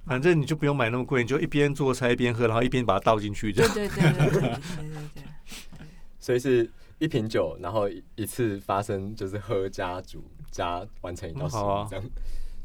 [0.06, 3.66] 反正你就不用买那么贵，你就一边做菜一边喝，然后一边把它倒进去的。
[3.68, 4.50] 对对对对对对
[5.14, 5.22] 对。
[6.18, 11.58] 所以是一瓶酒，然后一次发生就是喝加煮加完成一道菜
[11.90, 12.04] 这样。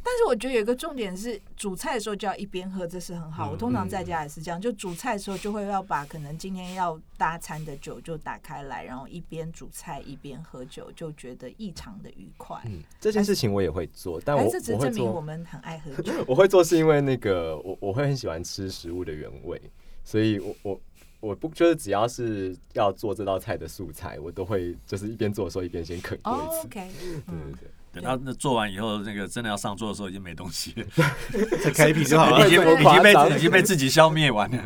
[0.06, 3.50] 但是我觉得有一个重点是，煮菜的时候就要一边喝，这是很好。
[3.50, 12.62] 嗯我通常在家也是这样，就煮菜的时候就会要把可能今天要搭餐的酒就打开来，然后一边煮菜一边喝酒，就觉得异常的愉快。
[12.66, 16.12] 嗯，这件事情我也会做，但我哎，这只证明我，们很爱喝酒。
[16.28, 19.62] 我会做是因为那个我我会很喜欢吃食物的原味，
[20.04, 20.82] 所以我我
[21.22, 26.68] 我不就是只要是要做这道菜的素材，我都会就是一边做的时候一边先啃过哦一次。
[26.68, 27.70] ，OK，对对嗯，对。
[27.94, 30.86] 等到那做完以后，那个真的要上桌的时候，已经没东西了，
[31.64, 34.64] 再开一瓶就好了，已经已经被 已经被自己消灭完了。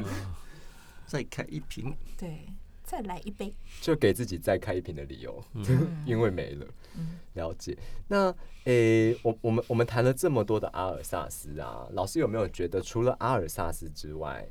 [1.06, 1.96] 再开一瓶。
[2.18, 2.48] 对，
[2.84, 3.54] 再来一杯。
[3.82, 6.66] 就给自己再开一瓶的理由，嗯因为没了。
[6.98, 7.78] 嗯了解。
[8.08, 14.44] 那诶、我我们我们谈了这么多的阿尔萨斯啊，老师有没有觉得除了阿尔萨斯之外，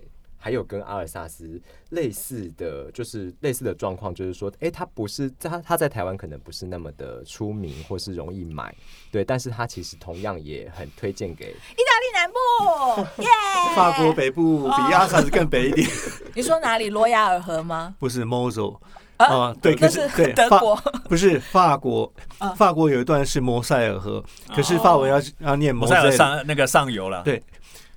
[0.47, 8.73] 还有跟阿尔萨斯类似的就是类似的状况，就是说，诶、他不是他他在台湾可能不是那么的出名或是容易买，
[9.11, 13.29] 对，但是他其实同样也很推荐给意大利南部，耶！
[13.75, 15.91] 法国北部比阿萨斯更北一点，
[16.37, 16.91] 你说哪里？
[16.91, 17.97] 罗亚尔河吗？
[17.99, 18.79] 不是 Mosel
[19.17, 20.77] 啊啊，对，可那是对德国。
[21.09, 27.43] 不是法国啊，法国有一段是摩塞尔河，可是法文要要念摩塞尔，上那个上游了，对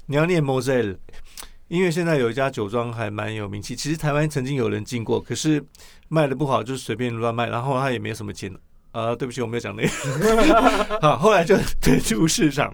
[0.08, 0.98] 你要念 Mosel，
[1.70, 5.64] 因为现在有一家酒庄还蛮有名气，其实台湾曾经有人进过，可是
[6.10, 8.54] 卖的不好，就是随便乱卖，然后他也没有什么钱。
[8.92, 9.90] 呃，对不起，我没有讲那个。
[11.00, 12.74] 好，后来就退出市场。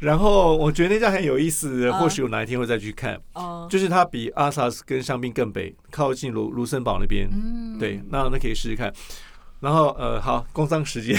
[0.00, 3.18] 然后我觉得那家很有意思，啊或许有哪一天会再去看。
[3.34, 7.28] 哦，就是它比阿萨斯跟香槟更北，靠近卢卢森堡那边。
[7.32, 8.92] 嗯对，那那可以试试看。
[9.60, 11.16] 然后呃，好，工商时间，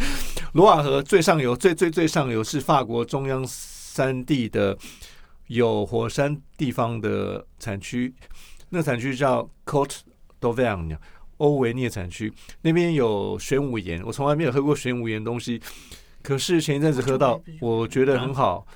[0.54, 4.76] 罗瓦河最上游，最最最上游是法国中央山地的
[5.48, 8.12] 有火山地方的产区，
[8.70, 10.00] 那个产区叫 Cote
[10.40, 10.96] d'Auvergne，
[11.38, 12.32] 欧维涅产区，
[12.62, 15.60] 那边有玄武岩，我从来没有喝过玄武岩东西，
[16.22, 18.66] 可是前一阵子喝到，我觉得很好，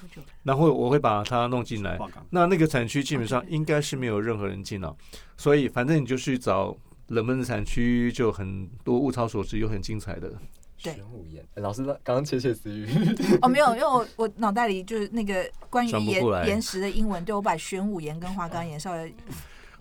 [0.44, 1.98] 然后我会把它弄进来。
[2.30, 4.96] 那那个产区基本上应该是没有任何人进了，
[5.36, 6.76] 所以反正你就去找
[7.08, 10.32] 冷门的产区，就很多物超所值又很精彩的。
[10.82, 11.42] 对玄武岩。
[11.54, 12.86] 诶老师刚刚窃窃私语，
[13.42, 19.14] 哦，没有， 因为我我脑袋里就是那个关于岩岩石的英文，对我把玄武岩跟花岗岩稍微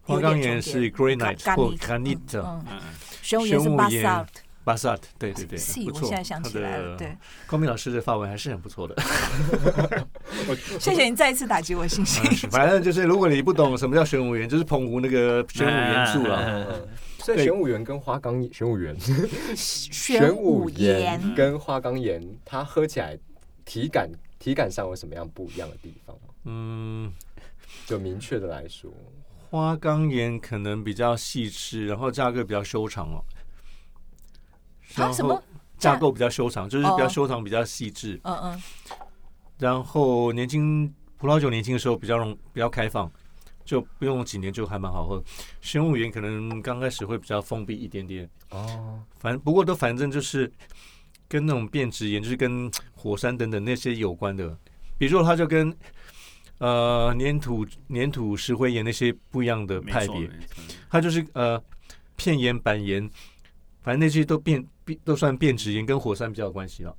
[0.01, 2.79] 花岗岩是 granite 或 granite，granite 嗯，嗯嗯，
[3.21, 4.25] 玄武岩是 basalt 岩。
[4.65, 6.01] basalt，对对对，不错。
[6.03, 8.95] 我现在想起来了，对，光明老师的发文还是很不错的。
[10.79, 12.23] 谢谢你再一次打击我信心。
[12.51, 16.89] 反正就是，如果你不懂什么叫玄武岩，就是澎湖那个玄武元素嗯了。
[17.19, 18.97] 所以玄武岩跟花岗岩玄武岩
[19.55, 23.17] 玄武岩岩，跟花岗岩，它喝起来
[23.65, 26.33] 体感体感上有什么样不一样的地方吗？
[26.45, 27.13] 嗯，
[27.85, 28.91] 就明确的来说，
[29.49, 33.23] 花岗岩可能比较细致，然后价格比较修长哦。
[34.95, 35.43] 啊什么？
[35.77, 38.19] 架构比较修长，就是比较哦修长，比较细致。
[38.23, 38.63] 嗯嗯，
[39.57, 43.09] 然后年轻葡萄酒年轻的时候比较容比较开放，
[43.69, 45.23] 就不用几年就还蛮好喝。
[45.61, 50.51] 玄武岩可能刚开始会比较封闭一点点，哦，反正不过都反正就是
[51.27, 54.57] 跟那种变质岩，就是跟火山等等那些有关的。
[54.97, 55.71] 比如说，它就跟
[56.57, 60.27] 呃粘土、粘土石灰岩那些不一样的派别，
[60.89, 61.63] 它就是呃
[62.15, 63.07] 片岩、板岩，
[63.83, 66.95] 反正那些都变变都算变质岩，跟火山比较有关系了。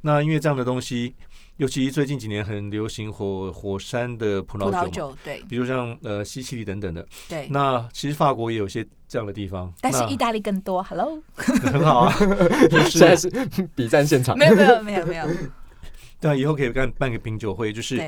[0.00, 1.14] 那因为这样的东西，
[1.58, 7.04] 尤其最近几年很流行火火山的葡葡萄萄酒对比如像呃西西里等等的。
[7.28, 10.80] 对，那其实法国也有些这样的地方，但是意大利更多。
[10.84, 12.14] Hello，很好啊，
[12.70, 14.46] 就现在是是比战现场没。
[14.46, 15.26] 有没有没有没有，
[16.22, 18.00] 对啊，以后可以办办个品酒会，就是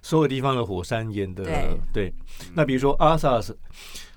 [0.00, 2.14] 所有地方的火山岩的对对。
[2.54, 3.54] 那比如说阿萨斯，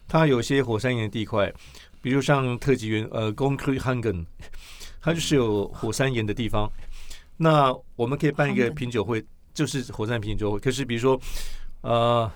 [0.08, 1.52] 它有些火山岩的地块，
[2.02, 4.26] 比如像特级园呃 g o n k r i h a n g e n
[5.02, 6.72] 它就是有火山岩的地方。
[7.38, 9.24] 那我们可以办一个品酒会，
[9.54, 10.60] 就是火山品酒会。
[10.60, 11.20] 可是比如说
[11.82, 12.30] 呃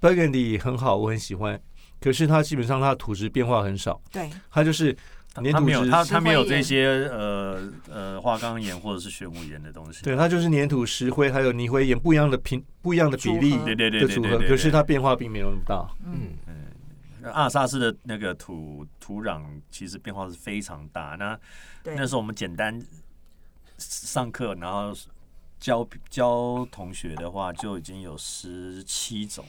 [0.00, 1.60] Burgundy 很好，我很喜欢，
[2.00, 4.96] 可是它基本上它的土质变化很少，对它就是
[5.36, 10.02] 粘它没有它它没有这些呃呃花岗岩或者是玄武岩的东西。
[10.02, 14.38] 对，它就是粘土、石灰还有泥灰岩不一样的品不一样的比例组合对对对的组合。
[14.38, 15.88] 可是它变化并没有那么大。
[16.04, 21.16] 嗯嗯，阿尔萨斯的那个土土壤其实变化是非常大。
[21.18, 21.38] 那
[21.82, 22.78] 对那时候我们简单
[23.82, 24.94] 上课，然后
[25.58, 29.44] 教教同学的话，就已经有十七种。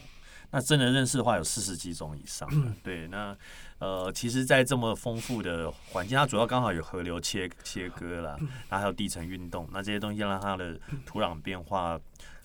[0.51, 2.71] 那真的认识的话，有四十几种以上的。
[2.83, 3.35] 对，那
[3.79, 8.37] 呃，其实，在这么丰富的环境，它主要刚好有河流切切割啦，
[8.69, 11.99] 然后还有地层运动，那这些东西让它的土壤变化，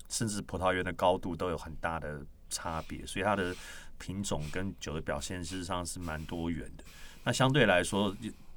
[0.09, 3.55] 甚至葡萄园的高度都有很大的差别，所以它的
[3.99, 6.85] 品种跟酒的表现事实上是蛮多元的。
[7.25, 8.17] 那相对来说，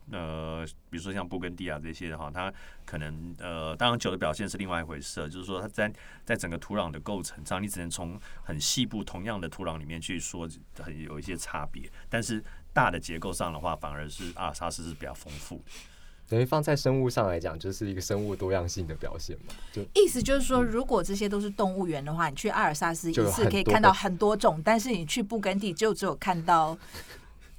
[0.09, 2.51] 呃，比如说像布根地啊这些的话，它
[2.85, 5.91] 可能呃，当然酒的表现是另外一回事，就是说它在
[6.25, 15.63] 在整个土壤的构成上，你只能从很细部同样的土壤里面去说很有一些差别，但是大的结构上的话，反而是阿尔萨斯是比较丰富的。
[16.27, 19.53] 等于放在生物上来讲，就是一个生物多样性的表现嘛。
[19.73, 26.77] 就意思就是说，如果这些都是动物园的话，你去阿尔萨斯一次可以看到很多种，但是你去布根地就只有看到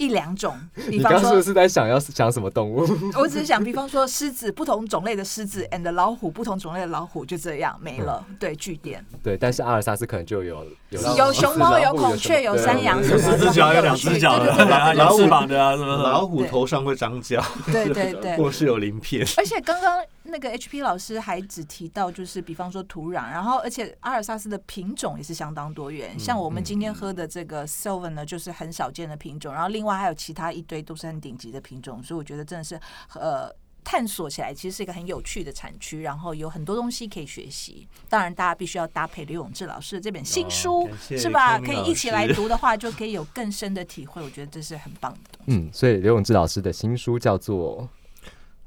[0.03, 0.55] 一两种。
[0.75, 2.87] 比你方说，刚刚是不是在想要想什么动物？
[3.19, 8.25] 我只是想，比方说狮子，不同种类的狮子，and 老虎，不同种类的老虎，就这样没了。
[8.41, 18.37] 对，据点对，但是阿尔萨斯可能就有有有熊猫、有孔雀、有山羊什么，四只脚有两只脚的，对对对啊对有翅膀的啊，什么老虎头上会长角，对对对。
[18.43, 19.27] 或是有鳞片。
[19.37, 20.01] 而且刚刚
[20.33, 26.19] 那个 HP 老师还只提到，就是比方说土壤，然后而且阿尔萨斯的品种也是相当多元。
[26.19, 32.81] 像我们今天喝的这个 Sylvan 呢，就是很少见的品种，然后另外还有其他一堆都是很顶级的品种，所以我觉得真的是
[33.15, 33.55] 呃。
[33.85, 37.85] 探索起来其实是一个很有趣的产区，然后有很多东西可以学习。
[38.09, 41.59] 当然，大家必须要搭配刘永志老师的这本新书，是吧？
[41.59, 44.23] 可以一起来读的话，就可以有更深的体会。
[44.23, 45.39] 我觉得这是很棒的。
[45.47, 47.89] 嗯，所以刘永志老师的新书叫做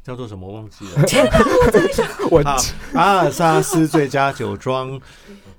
[0.06, 1.02] 叫做什么忘记了？
[2.94, 5.02] 阿尔萨斯最佳酒庄。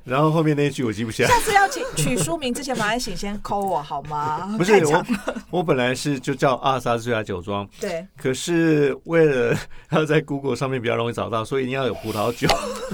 [0.07, 1.29] 然后后面那一句我记不起来。
[1.29, 4.55] 下次要请取书名之前，麻烦请先扣我好吗？
[4.57, 5.05] 不是我，
[5.51, 8.07] 我本来是就叫阿尔萨斯最佳酒庄，对。
[8.17, 9.57] 可是为了
[9.91, 12.49] 要在 Google 上面比较容易找到，所以一定要有葡萄酒，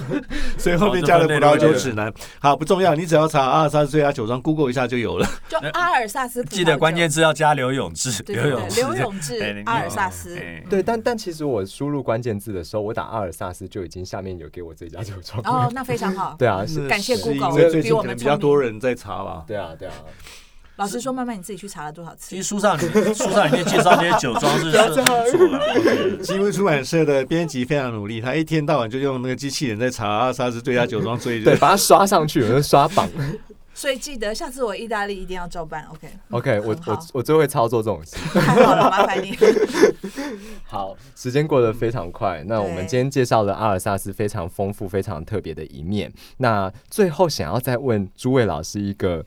[0.58, 2.12] 所以后面加了葡萄酒指南。
[2.40, 5.28] 好，不重要，你只要查阿尔萨斯最佳酒庄，Google 一下就有了。
[5.48, 15.42] 就阿尔萨斯记得关键字要加刘永志，刘永志，刘永志阿尔萨斯，哎对，但但其实我输入关键字的时候，我打阿尔萨斯就已经下面有给我这家酒庄。
[15.44, 16.36] 哦，那非常好。
[16.38, 19.44] 对啊，是，感谢是 Google，因为最比我们近可能比较多人在查吧。
[19.46, 19.94] 对啊，对啊。
[20.76, 22.42] 老实说，慢慢你自己去查了多少次其实？
[22.42, 26.16] 书上书上里面介绍这些酒庄是 是很不错了。
[26.22, 33.06] 吉木出版社的编辑非常努力，他一天到晚就用那个机器人在查阿尔萨斯最佳酒庄追对，把它刷上去，我就刷榜。
[33.82, 35.84] 所以记得下次我意大利一定要照办。
[35.90, 38.14] OK，OK，我很好我我最会操作这种事。
[38.38, 39.36] 太好了，麻烦你。
[40.62, 42.44] 好，时间过得非常快。
[42.46, 46.12] 那我们今天介绍了阿尔萨斯非常丰富、非常特别的一面。
[46.36, 49.24] 那最后想要再问诸位老师一个，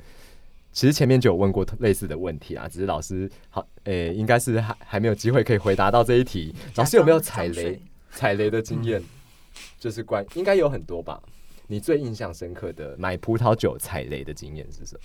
[0.71, 6.55] 其实前面就有问过类似的问题啊，只是老师好，诶、应该是还还没有机会可以回答到这一题。
[6.75, 9.03] 老师有没有踩雷踩雷的经验？
[9.77, 11.21] 就是关应该有很多吧。
[11.67, 15.01] 你最印象深刻的买葡萄酒踩雷的经验是什么？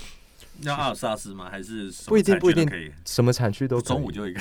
[0.62, 1.48] 要阿尔萨斯吗？
[1.50, 4.40] 还是不一定，不一定可以。，什么产区都可以中午就一个，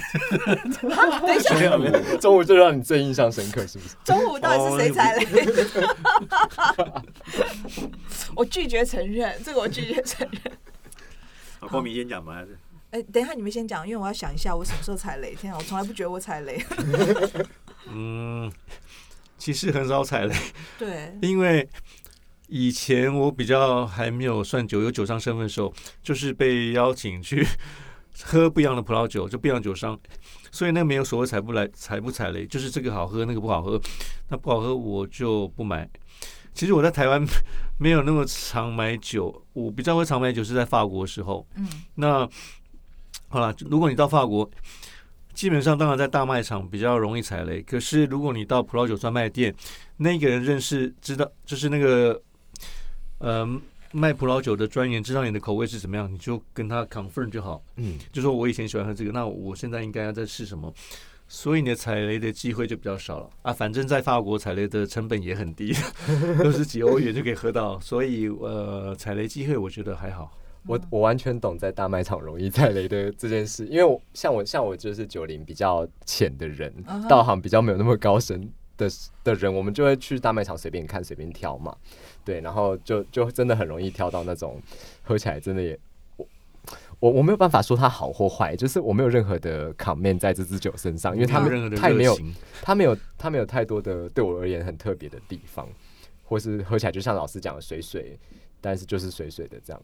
[1.22, 3.96] 等一下，中午就让你最印象深刻，是不是？
[4.04, 5.24] 中午到底是谁踩雷？
[8.36, 10.42] 我拒绝承认，这个我拒绝承认。
[11.60, 12.58] 好光明先讲吧，还是
[12.92, 15.34] 哎，等一下你们先讲，因为我要想一下我什么时候踩雷。
[15.36, 16.62] 天啊，我从来不觉得我踩雷。
[17.88, 18.52] 嗯，
[19.38, 20.36] 其实很少踩雷，
[20.78, 21.70] 对，因为
[22.50, 27.46] 以前我比较还没有算酒有酒商身份的时候，就是被邀请去
[28.24, 29.98] 喝不一样的葡萄酒，就不一样酒商，
[30.52, 33.80] 所以那没有所谓踩不来踩不踩雷，就是这个好喝那个不好喝，
[34.30, 35.90] 那不好喝我就不买。
[36.54, 37.24] 其实我在台湾
[37.80, 41.48] 没有那么常买酒，我比较会常买酒是在法国的时候。
[41.56, 42.28] 嗯，那
[43.30, 44.50] 好了，如果你到法国，
[45.34, 49.56] 基本上当然在大卖场比较容易踩雷，可是如果你到葡萄酒专卖店，
[49.98, 52.20] 那个人认识知道，就是那个
[53.20, 53.48] 呃
[53.92, 60.74] 卖葡萄酒的专员知道你的口味是怎么样，你就跟他 confirm 就好，嗯，就说我以前喜欢喝这个，那我现在应该要再试什么。
[61.32, 63.54] 所以你的踩雷的机会就比较少了啊！
[63.54, 65.72] 反正在法国踩雷的成本也很低，
[66.44, 70.32] 都是几欧元就可以喝到，所以呃，踩雷机会我觉得还好。
[70.66, 76.74] 我我完全懂在大卖场容易踩雷的这件事，因为我像我像我就是九零比较浅的人，
[77.08, 78.90] 道行比较没有那么高深的
[79.24, 81.76] 的人，我们就会去大卖场随便看随便挑嘛，
[82.26, 84.62] 对，然后就就真的很容易挑到那种
[85.04, 85.80] 喝起来真的也。
[87.00, 92.20] 我我没有办法说它好或坏，就是我没有任何的 comment 在这支酒身上，因为它们太没有，
[92.62, 95.66] 它没有它没有太多的对我而言很特别的地方，
[96.26, 98.20] 或是喝起来就像老师讲的水水，
[98.60, 99.82] 但是就是水水的这样。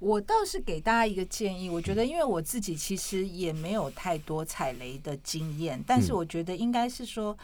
[0.00, 7.38] 我倒是给大家一个建议，我觉得因为我自己其实也没有太多踩雷的经验，但是我觉得应该是说，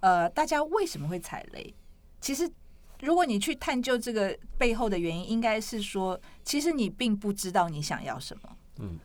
[0.00, 1.74] 呃，大家为什么会踩雷？
[2.20, 2.48] 其实。
[3.00, 8.50] 如果你去探究这个背后的原因，应该是说，其实你并不知道你想要什么。
[8.80, 8.98] 嗯，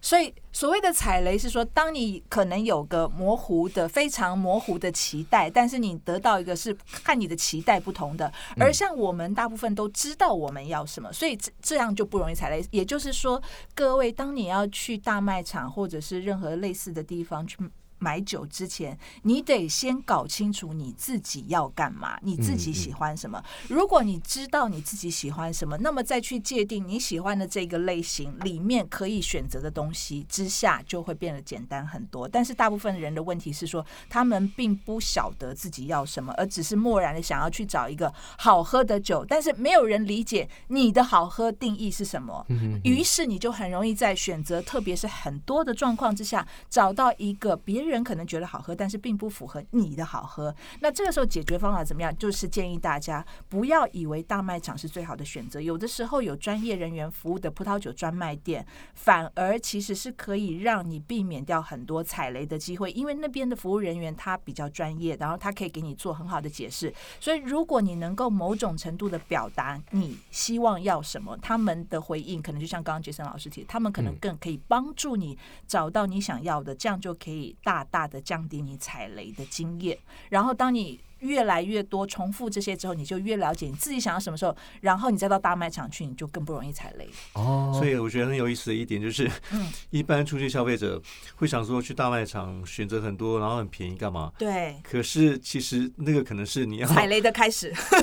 [0.00, 8.32] 所以所谓的踩雷是说，当你可能有个模糊的、非常模糊的期待，但是你得到一个是看你的期待不同的。
[8.58, 12.64] 而像我们大部分都知道我们要什么，所以这这样就不容易踩雷。
[12.70, 13.42] 也就是说，
[13.74, 17.58] 各位，当你要去大卖场或者是任何类似的地方去。
[18.00, 23.40] 买酒之前，你得先搞清楚你自己要干嘛，你自己喜欢什么。
[23.68, 32.26] 如果你知道你自己喜欢什么，那么再去界定你喜欢的这个类型里面可以选择的东西之下，就会变得简单很多。
[32.26, 42.46] 但是大部分人的问题是说，他们并不晓得自己要什么，而只是漠然的想要去找一个好喝的酒，但是没有人理解你的好喝定义是什么。
[42.82, 47.89] 于是你就很容易在选择，特别是很多的状况之下，找到一个别人。
[47.90, 50.54] 人可能觉得好喝，但是并不符合你的好喝。
[50.80, 52.16] 那这个时候解决方法怎么样？
[52.16, 55.60] 就是建议大家不要以为大卖场是最好的选择。
[55.60, 66.92] 有的时候有专业人员服务的葡萄酒专卖店，反而其实是可以让你避免掉很多踩雷的机会，因为那边的服务人员他比较专业，然后他可以给你做很好的解释。
[67.18, 75.36] 所以如果你能够某种程度的表达你希望要什么，他们的回应可能就像刚刚杰森老师提，他们可能更可以帮助你
[75.66, 77.79] 找到你想要的，这样就可以大。
[77.84, 81.00] 大的降低你踩雷的经验，然后当你。
[81.20, 87.08] 越来越多重复这些之后，你就越了解你自己想要什么时候，然后你再到大卖场去，你就更不容易踩雷。
[87.34, 91.00] 哦，所以我觉得很有意思的一点就是，嗯，一般出去消费者
[91.36, 94.32] 会想说去大卖场选择很多，然后很便宜干嘛？
[94.38, 94.76] 对。
[94.82, 97.72] 可是其实那个可能是你要踩雷的开始。
[97.80, 97.96] 所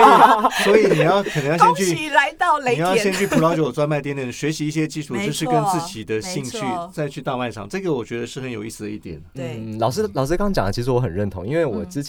[0.00, 6.58] 以，所以你要可能要先去来到雷你要先去葡萄酒专卖店店学习一些基础知识跟自己的兴趣，
[6.92, 7.68] 再去大卖场。
[7.68, 9.20] 这个我觉得是很有意思的一点。
[9.34, 12.05] 对，老师老师刚刚讲的，其实我很认同，因为我之前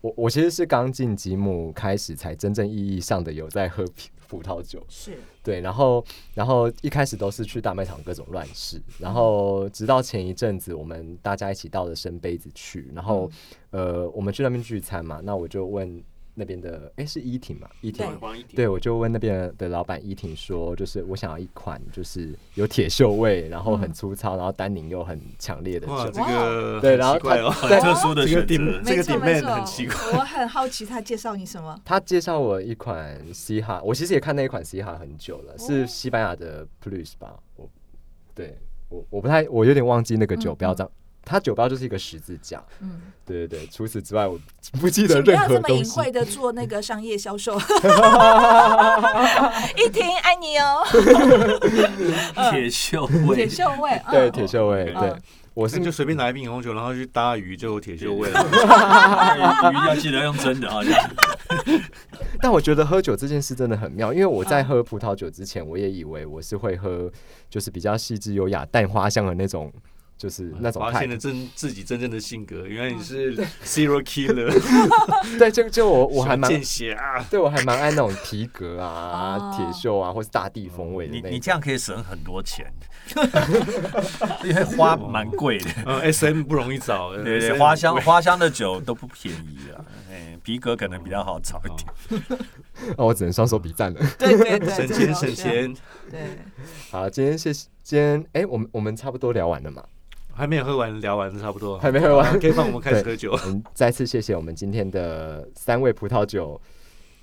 [0.00, 3.84] 我我其实是刚进吉姆开始才真正意义上的有在喝
[4.26, 13.30] 葡萄酒，是对，然后然后一开始都是去大卖场各种乱试，然后直到前一阵子我们大家一起到了生杯子去，然后
[13.70, 16.02] 呃我们去那边聚餐嘛，那我就问。
[16.38, 17.68] 那边的哎是依婷嘛？
[17.80, 18.06] 依婷，
[18.54, 26.10] 对，我就问那边的老板依婷说，就是我想要一款就是有铁锈味，然后很粗糙，然后单宁又很强烈的酒。
[26.12, 27.18] 这个对，然后
[27.50, 29.96] 很特殊的这个顶这个顶面很奇怪。
[30.12, 31.76] 我很好奇他介绍你什么？
[31.84, 37.34] 他介绍我一款西哈，我其实也看那一款西哈很久了，是西班牙的 Plus 吧？
[37.56, 37.68] 我
[38.34, 38.56] 对
[38.88, 40.88] 我我不太我有点忘记那个酒标章。
[41.28, 43.66] 它酒标就是一个十字架，嗯，对对对。
[43.66, 44.40] 除此之外，我
[44.80, 45.60] 不记得任何东西。
[45.60, 47.54] 不要这么隐晦的做那个商业销售。
[49.76, 50.82] 一听爱你哦。
[52.50, 55.14] 铁锈味，铁锈味，对铁锈味，对。
[55.54, 58.40] 我是就随便拿一瓶红酒，然后去搭鱼，就有铁锈味了。
[59.72, 60.80] 鱼要记得用真的啊。
[62.40, 67.10] 但我觉得喝酒这件事真的很妙，因为我在喝葡萄酒之前，我也以为我是会喝，
[67.50, 69.72] 就是比较细致优雅、淡花香的那种。
[70.18, 74.50] 就是那种发现了真自己真正的性格，原来你是 zero killer。
[75.38, 81.12] 对，就就我我还蛮见血啊，对我还蛮爱那种皮革啊、 铁锈啊，或是大地风味的。
[81.14, 82.66] 你你这样可以省很多钱，
[84.42, 85.70] 因为花蛮贵的。
[85.86, 89.84] 嗯，S M 不容易找，对对，花香花香的酒都不便宜啊。
[90.10, 91.88] 哎，皮革可能比较好找一点。
[92.96, 94.00] 那我只能双手比赞了。
[94.18, 95.72] 对对对，省钱省钱。
[96.10, 96.20] 对，
[96.90, 99.84] 好，今天谢谢，今天哎，我们我们差不多聊完了嘛。
[100.38, 103.36] 还没有喝完，聊完差不多，还没喝完，可以放我们开始喝酒。
[103.74, 106.60] 再次谢谢我们今天的三位葡萄酒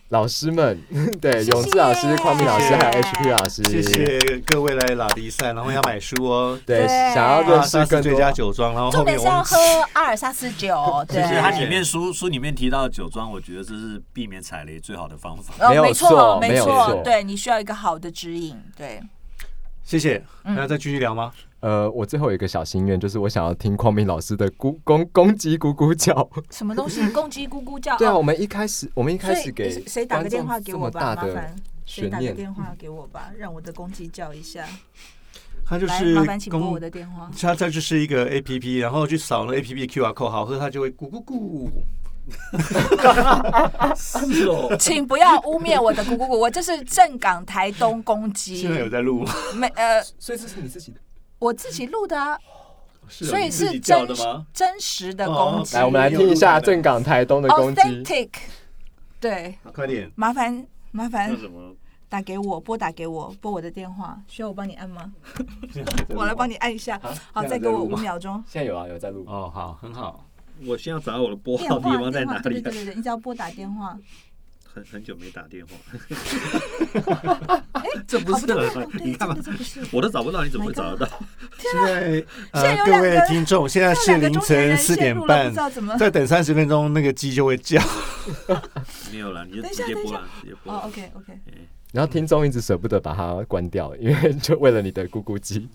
[0.09, 0.79] 老师们，
[1.21, 6.59] 对，永志老师、匡明老师还有 HP 老师，谢谢各位来拉迪赛，然后要买书哦。
[6.65, 8.13] 对，想要认识更多。
[8.13, 10.75] 佳酒庄，然后后面我们重点是要喝阿尔萨斯酒，
[11.07, 15.53] 对，其实它里面书书里面提到的酒庄，我觉得这是避免踩雷最好的方法。
[15.59, 19.01] 呃没有没错，错没错，对你需要一个好的指引，对，
[19.85, 21.31] 谢谢，嗯还要再继续聊吗？
[21.59, 26.27] 呃，我最后有一个小心愿，就是我想要听匡明老师的咕公公鸡咕咕叫。
[26.49, 27.95] 什么东西 公鸡咕咕叫？
[27.97, 31.55] 对啊，哦我们一开始，我们一开始给谁打个电话给我吧，观众这么大的麻烦
[31.85, 34.65] 谁悬念，打个电话给我吧，让我的公鸡叫一下。
[35.67, 37.29] 他，就是麻烦请拨我的电话。
[37.39, 41.69] 它这就是一个 A P P，然后去扫那 A P P Q R code，好喝它就会咕咕咕。
[43.95, 49.33] 是哦，请不要污蔑我的咕咕咕， 我这是正港台东公鸡现，在有在录吗？
[49.55, 50.99] 没呃，所以这是你自己的。
[51.39, 52.37] 我自己录的啊，
[53.07, 57.81] 是所以是你自己叫真的吗真实的公鸡来，我们来听一下正港台东的公鸡。
[57.81, 58.29] ，authentic。
[59.19, 61.75] 对，快点，麻烦麻烦那什么？
[62.07, 65.11] 打给我，拨打给我，拨我的电话，需要我帮你按吗？
[66.09, 66.99] 我来帮你按一下。
[67.33, 68.41] 好，再给我五秒钟。
[68.47, 69.25] 现在有啊，有在录。
[69.27, 70.24] 哦，好，很好。
[70.65, 72.71] 我先要找我的拨号地，方在哪里对对？
[72.71, 73.97] 对对，你只要拨打电话。
[74.75, 75.73] 很很久没打电话，
[77.71, 78.45] 哎，这不是
[79.01, 79.85] 你看嘛真的这不是。
[79.93, 81.19] 我都找不到，你怎么会找得到？
[81.57, 85.49] 现在呃，各位听众，现在是凌晨四点半。
[85.97, 87.81] 再等三十分钟，那个鸡就会叫。
[89.13, 90.81] 没有了，你就直接拨了，直接拨哦了。
[90.87, 91.39] ，OK OK，
[91.93, 95.69] 然后听众一直舍不得把它关掉，因为就为了你的咕咕鸡。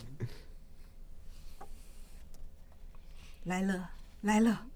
[3.45, 3.89] 来了
[4.21, 4.67] 来了，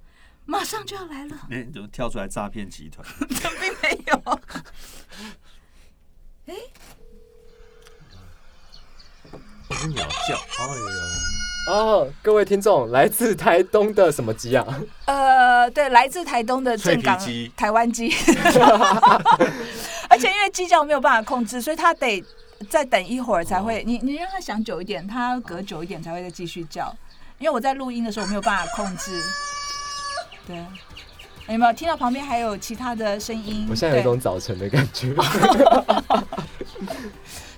[0.47, 3.07] 马上就要来了，哎，怎么跳出来诈骗集团？
[3.61, 4.41] 并没有。
[9.71, 14.65] 是鸟叫，哎呦，哦，各位听众，来自台东的什么鸡啊？
[15.07, 17.19] 呃，对，来自台东的正港
[17.57, 18.13] 台湾鸡，
[20.11, 22.23] 而且因为鸡叫没有办法控制，所以它得
[22.69, 23.83] 再等一会儿才会。
[23.85, 26.95] 你你让它想久一点，它隔久一点才会再继续叫。
[27.39, 29.21] 因为我在录音的时候我没有办法控制。
[30.47, 30.57] 对，
[31.49, 33.67] 有没有听到旁边还有其他的声音？
[33.71, 35.15] 我现在有一对种早晨的感觉。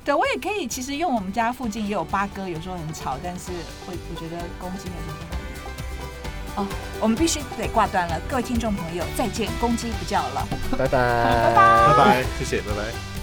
[0.04, 0.68] 对，我也可以。
[0.68, 3.50] 其实用我们家附近也有八哥，有时候很吵，但是
[3.86, 6.62] 我我觉得公鸡很好。
[6.62, 6.66] 哦，
[7.00, 10.46] 我们必须得挂断了，各位听众朋友，再见，公鸡不叫了。
[10.78, 13.15] 拜拜，拜拜拜拜，谢谢，拜拜。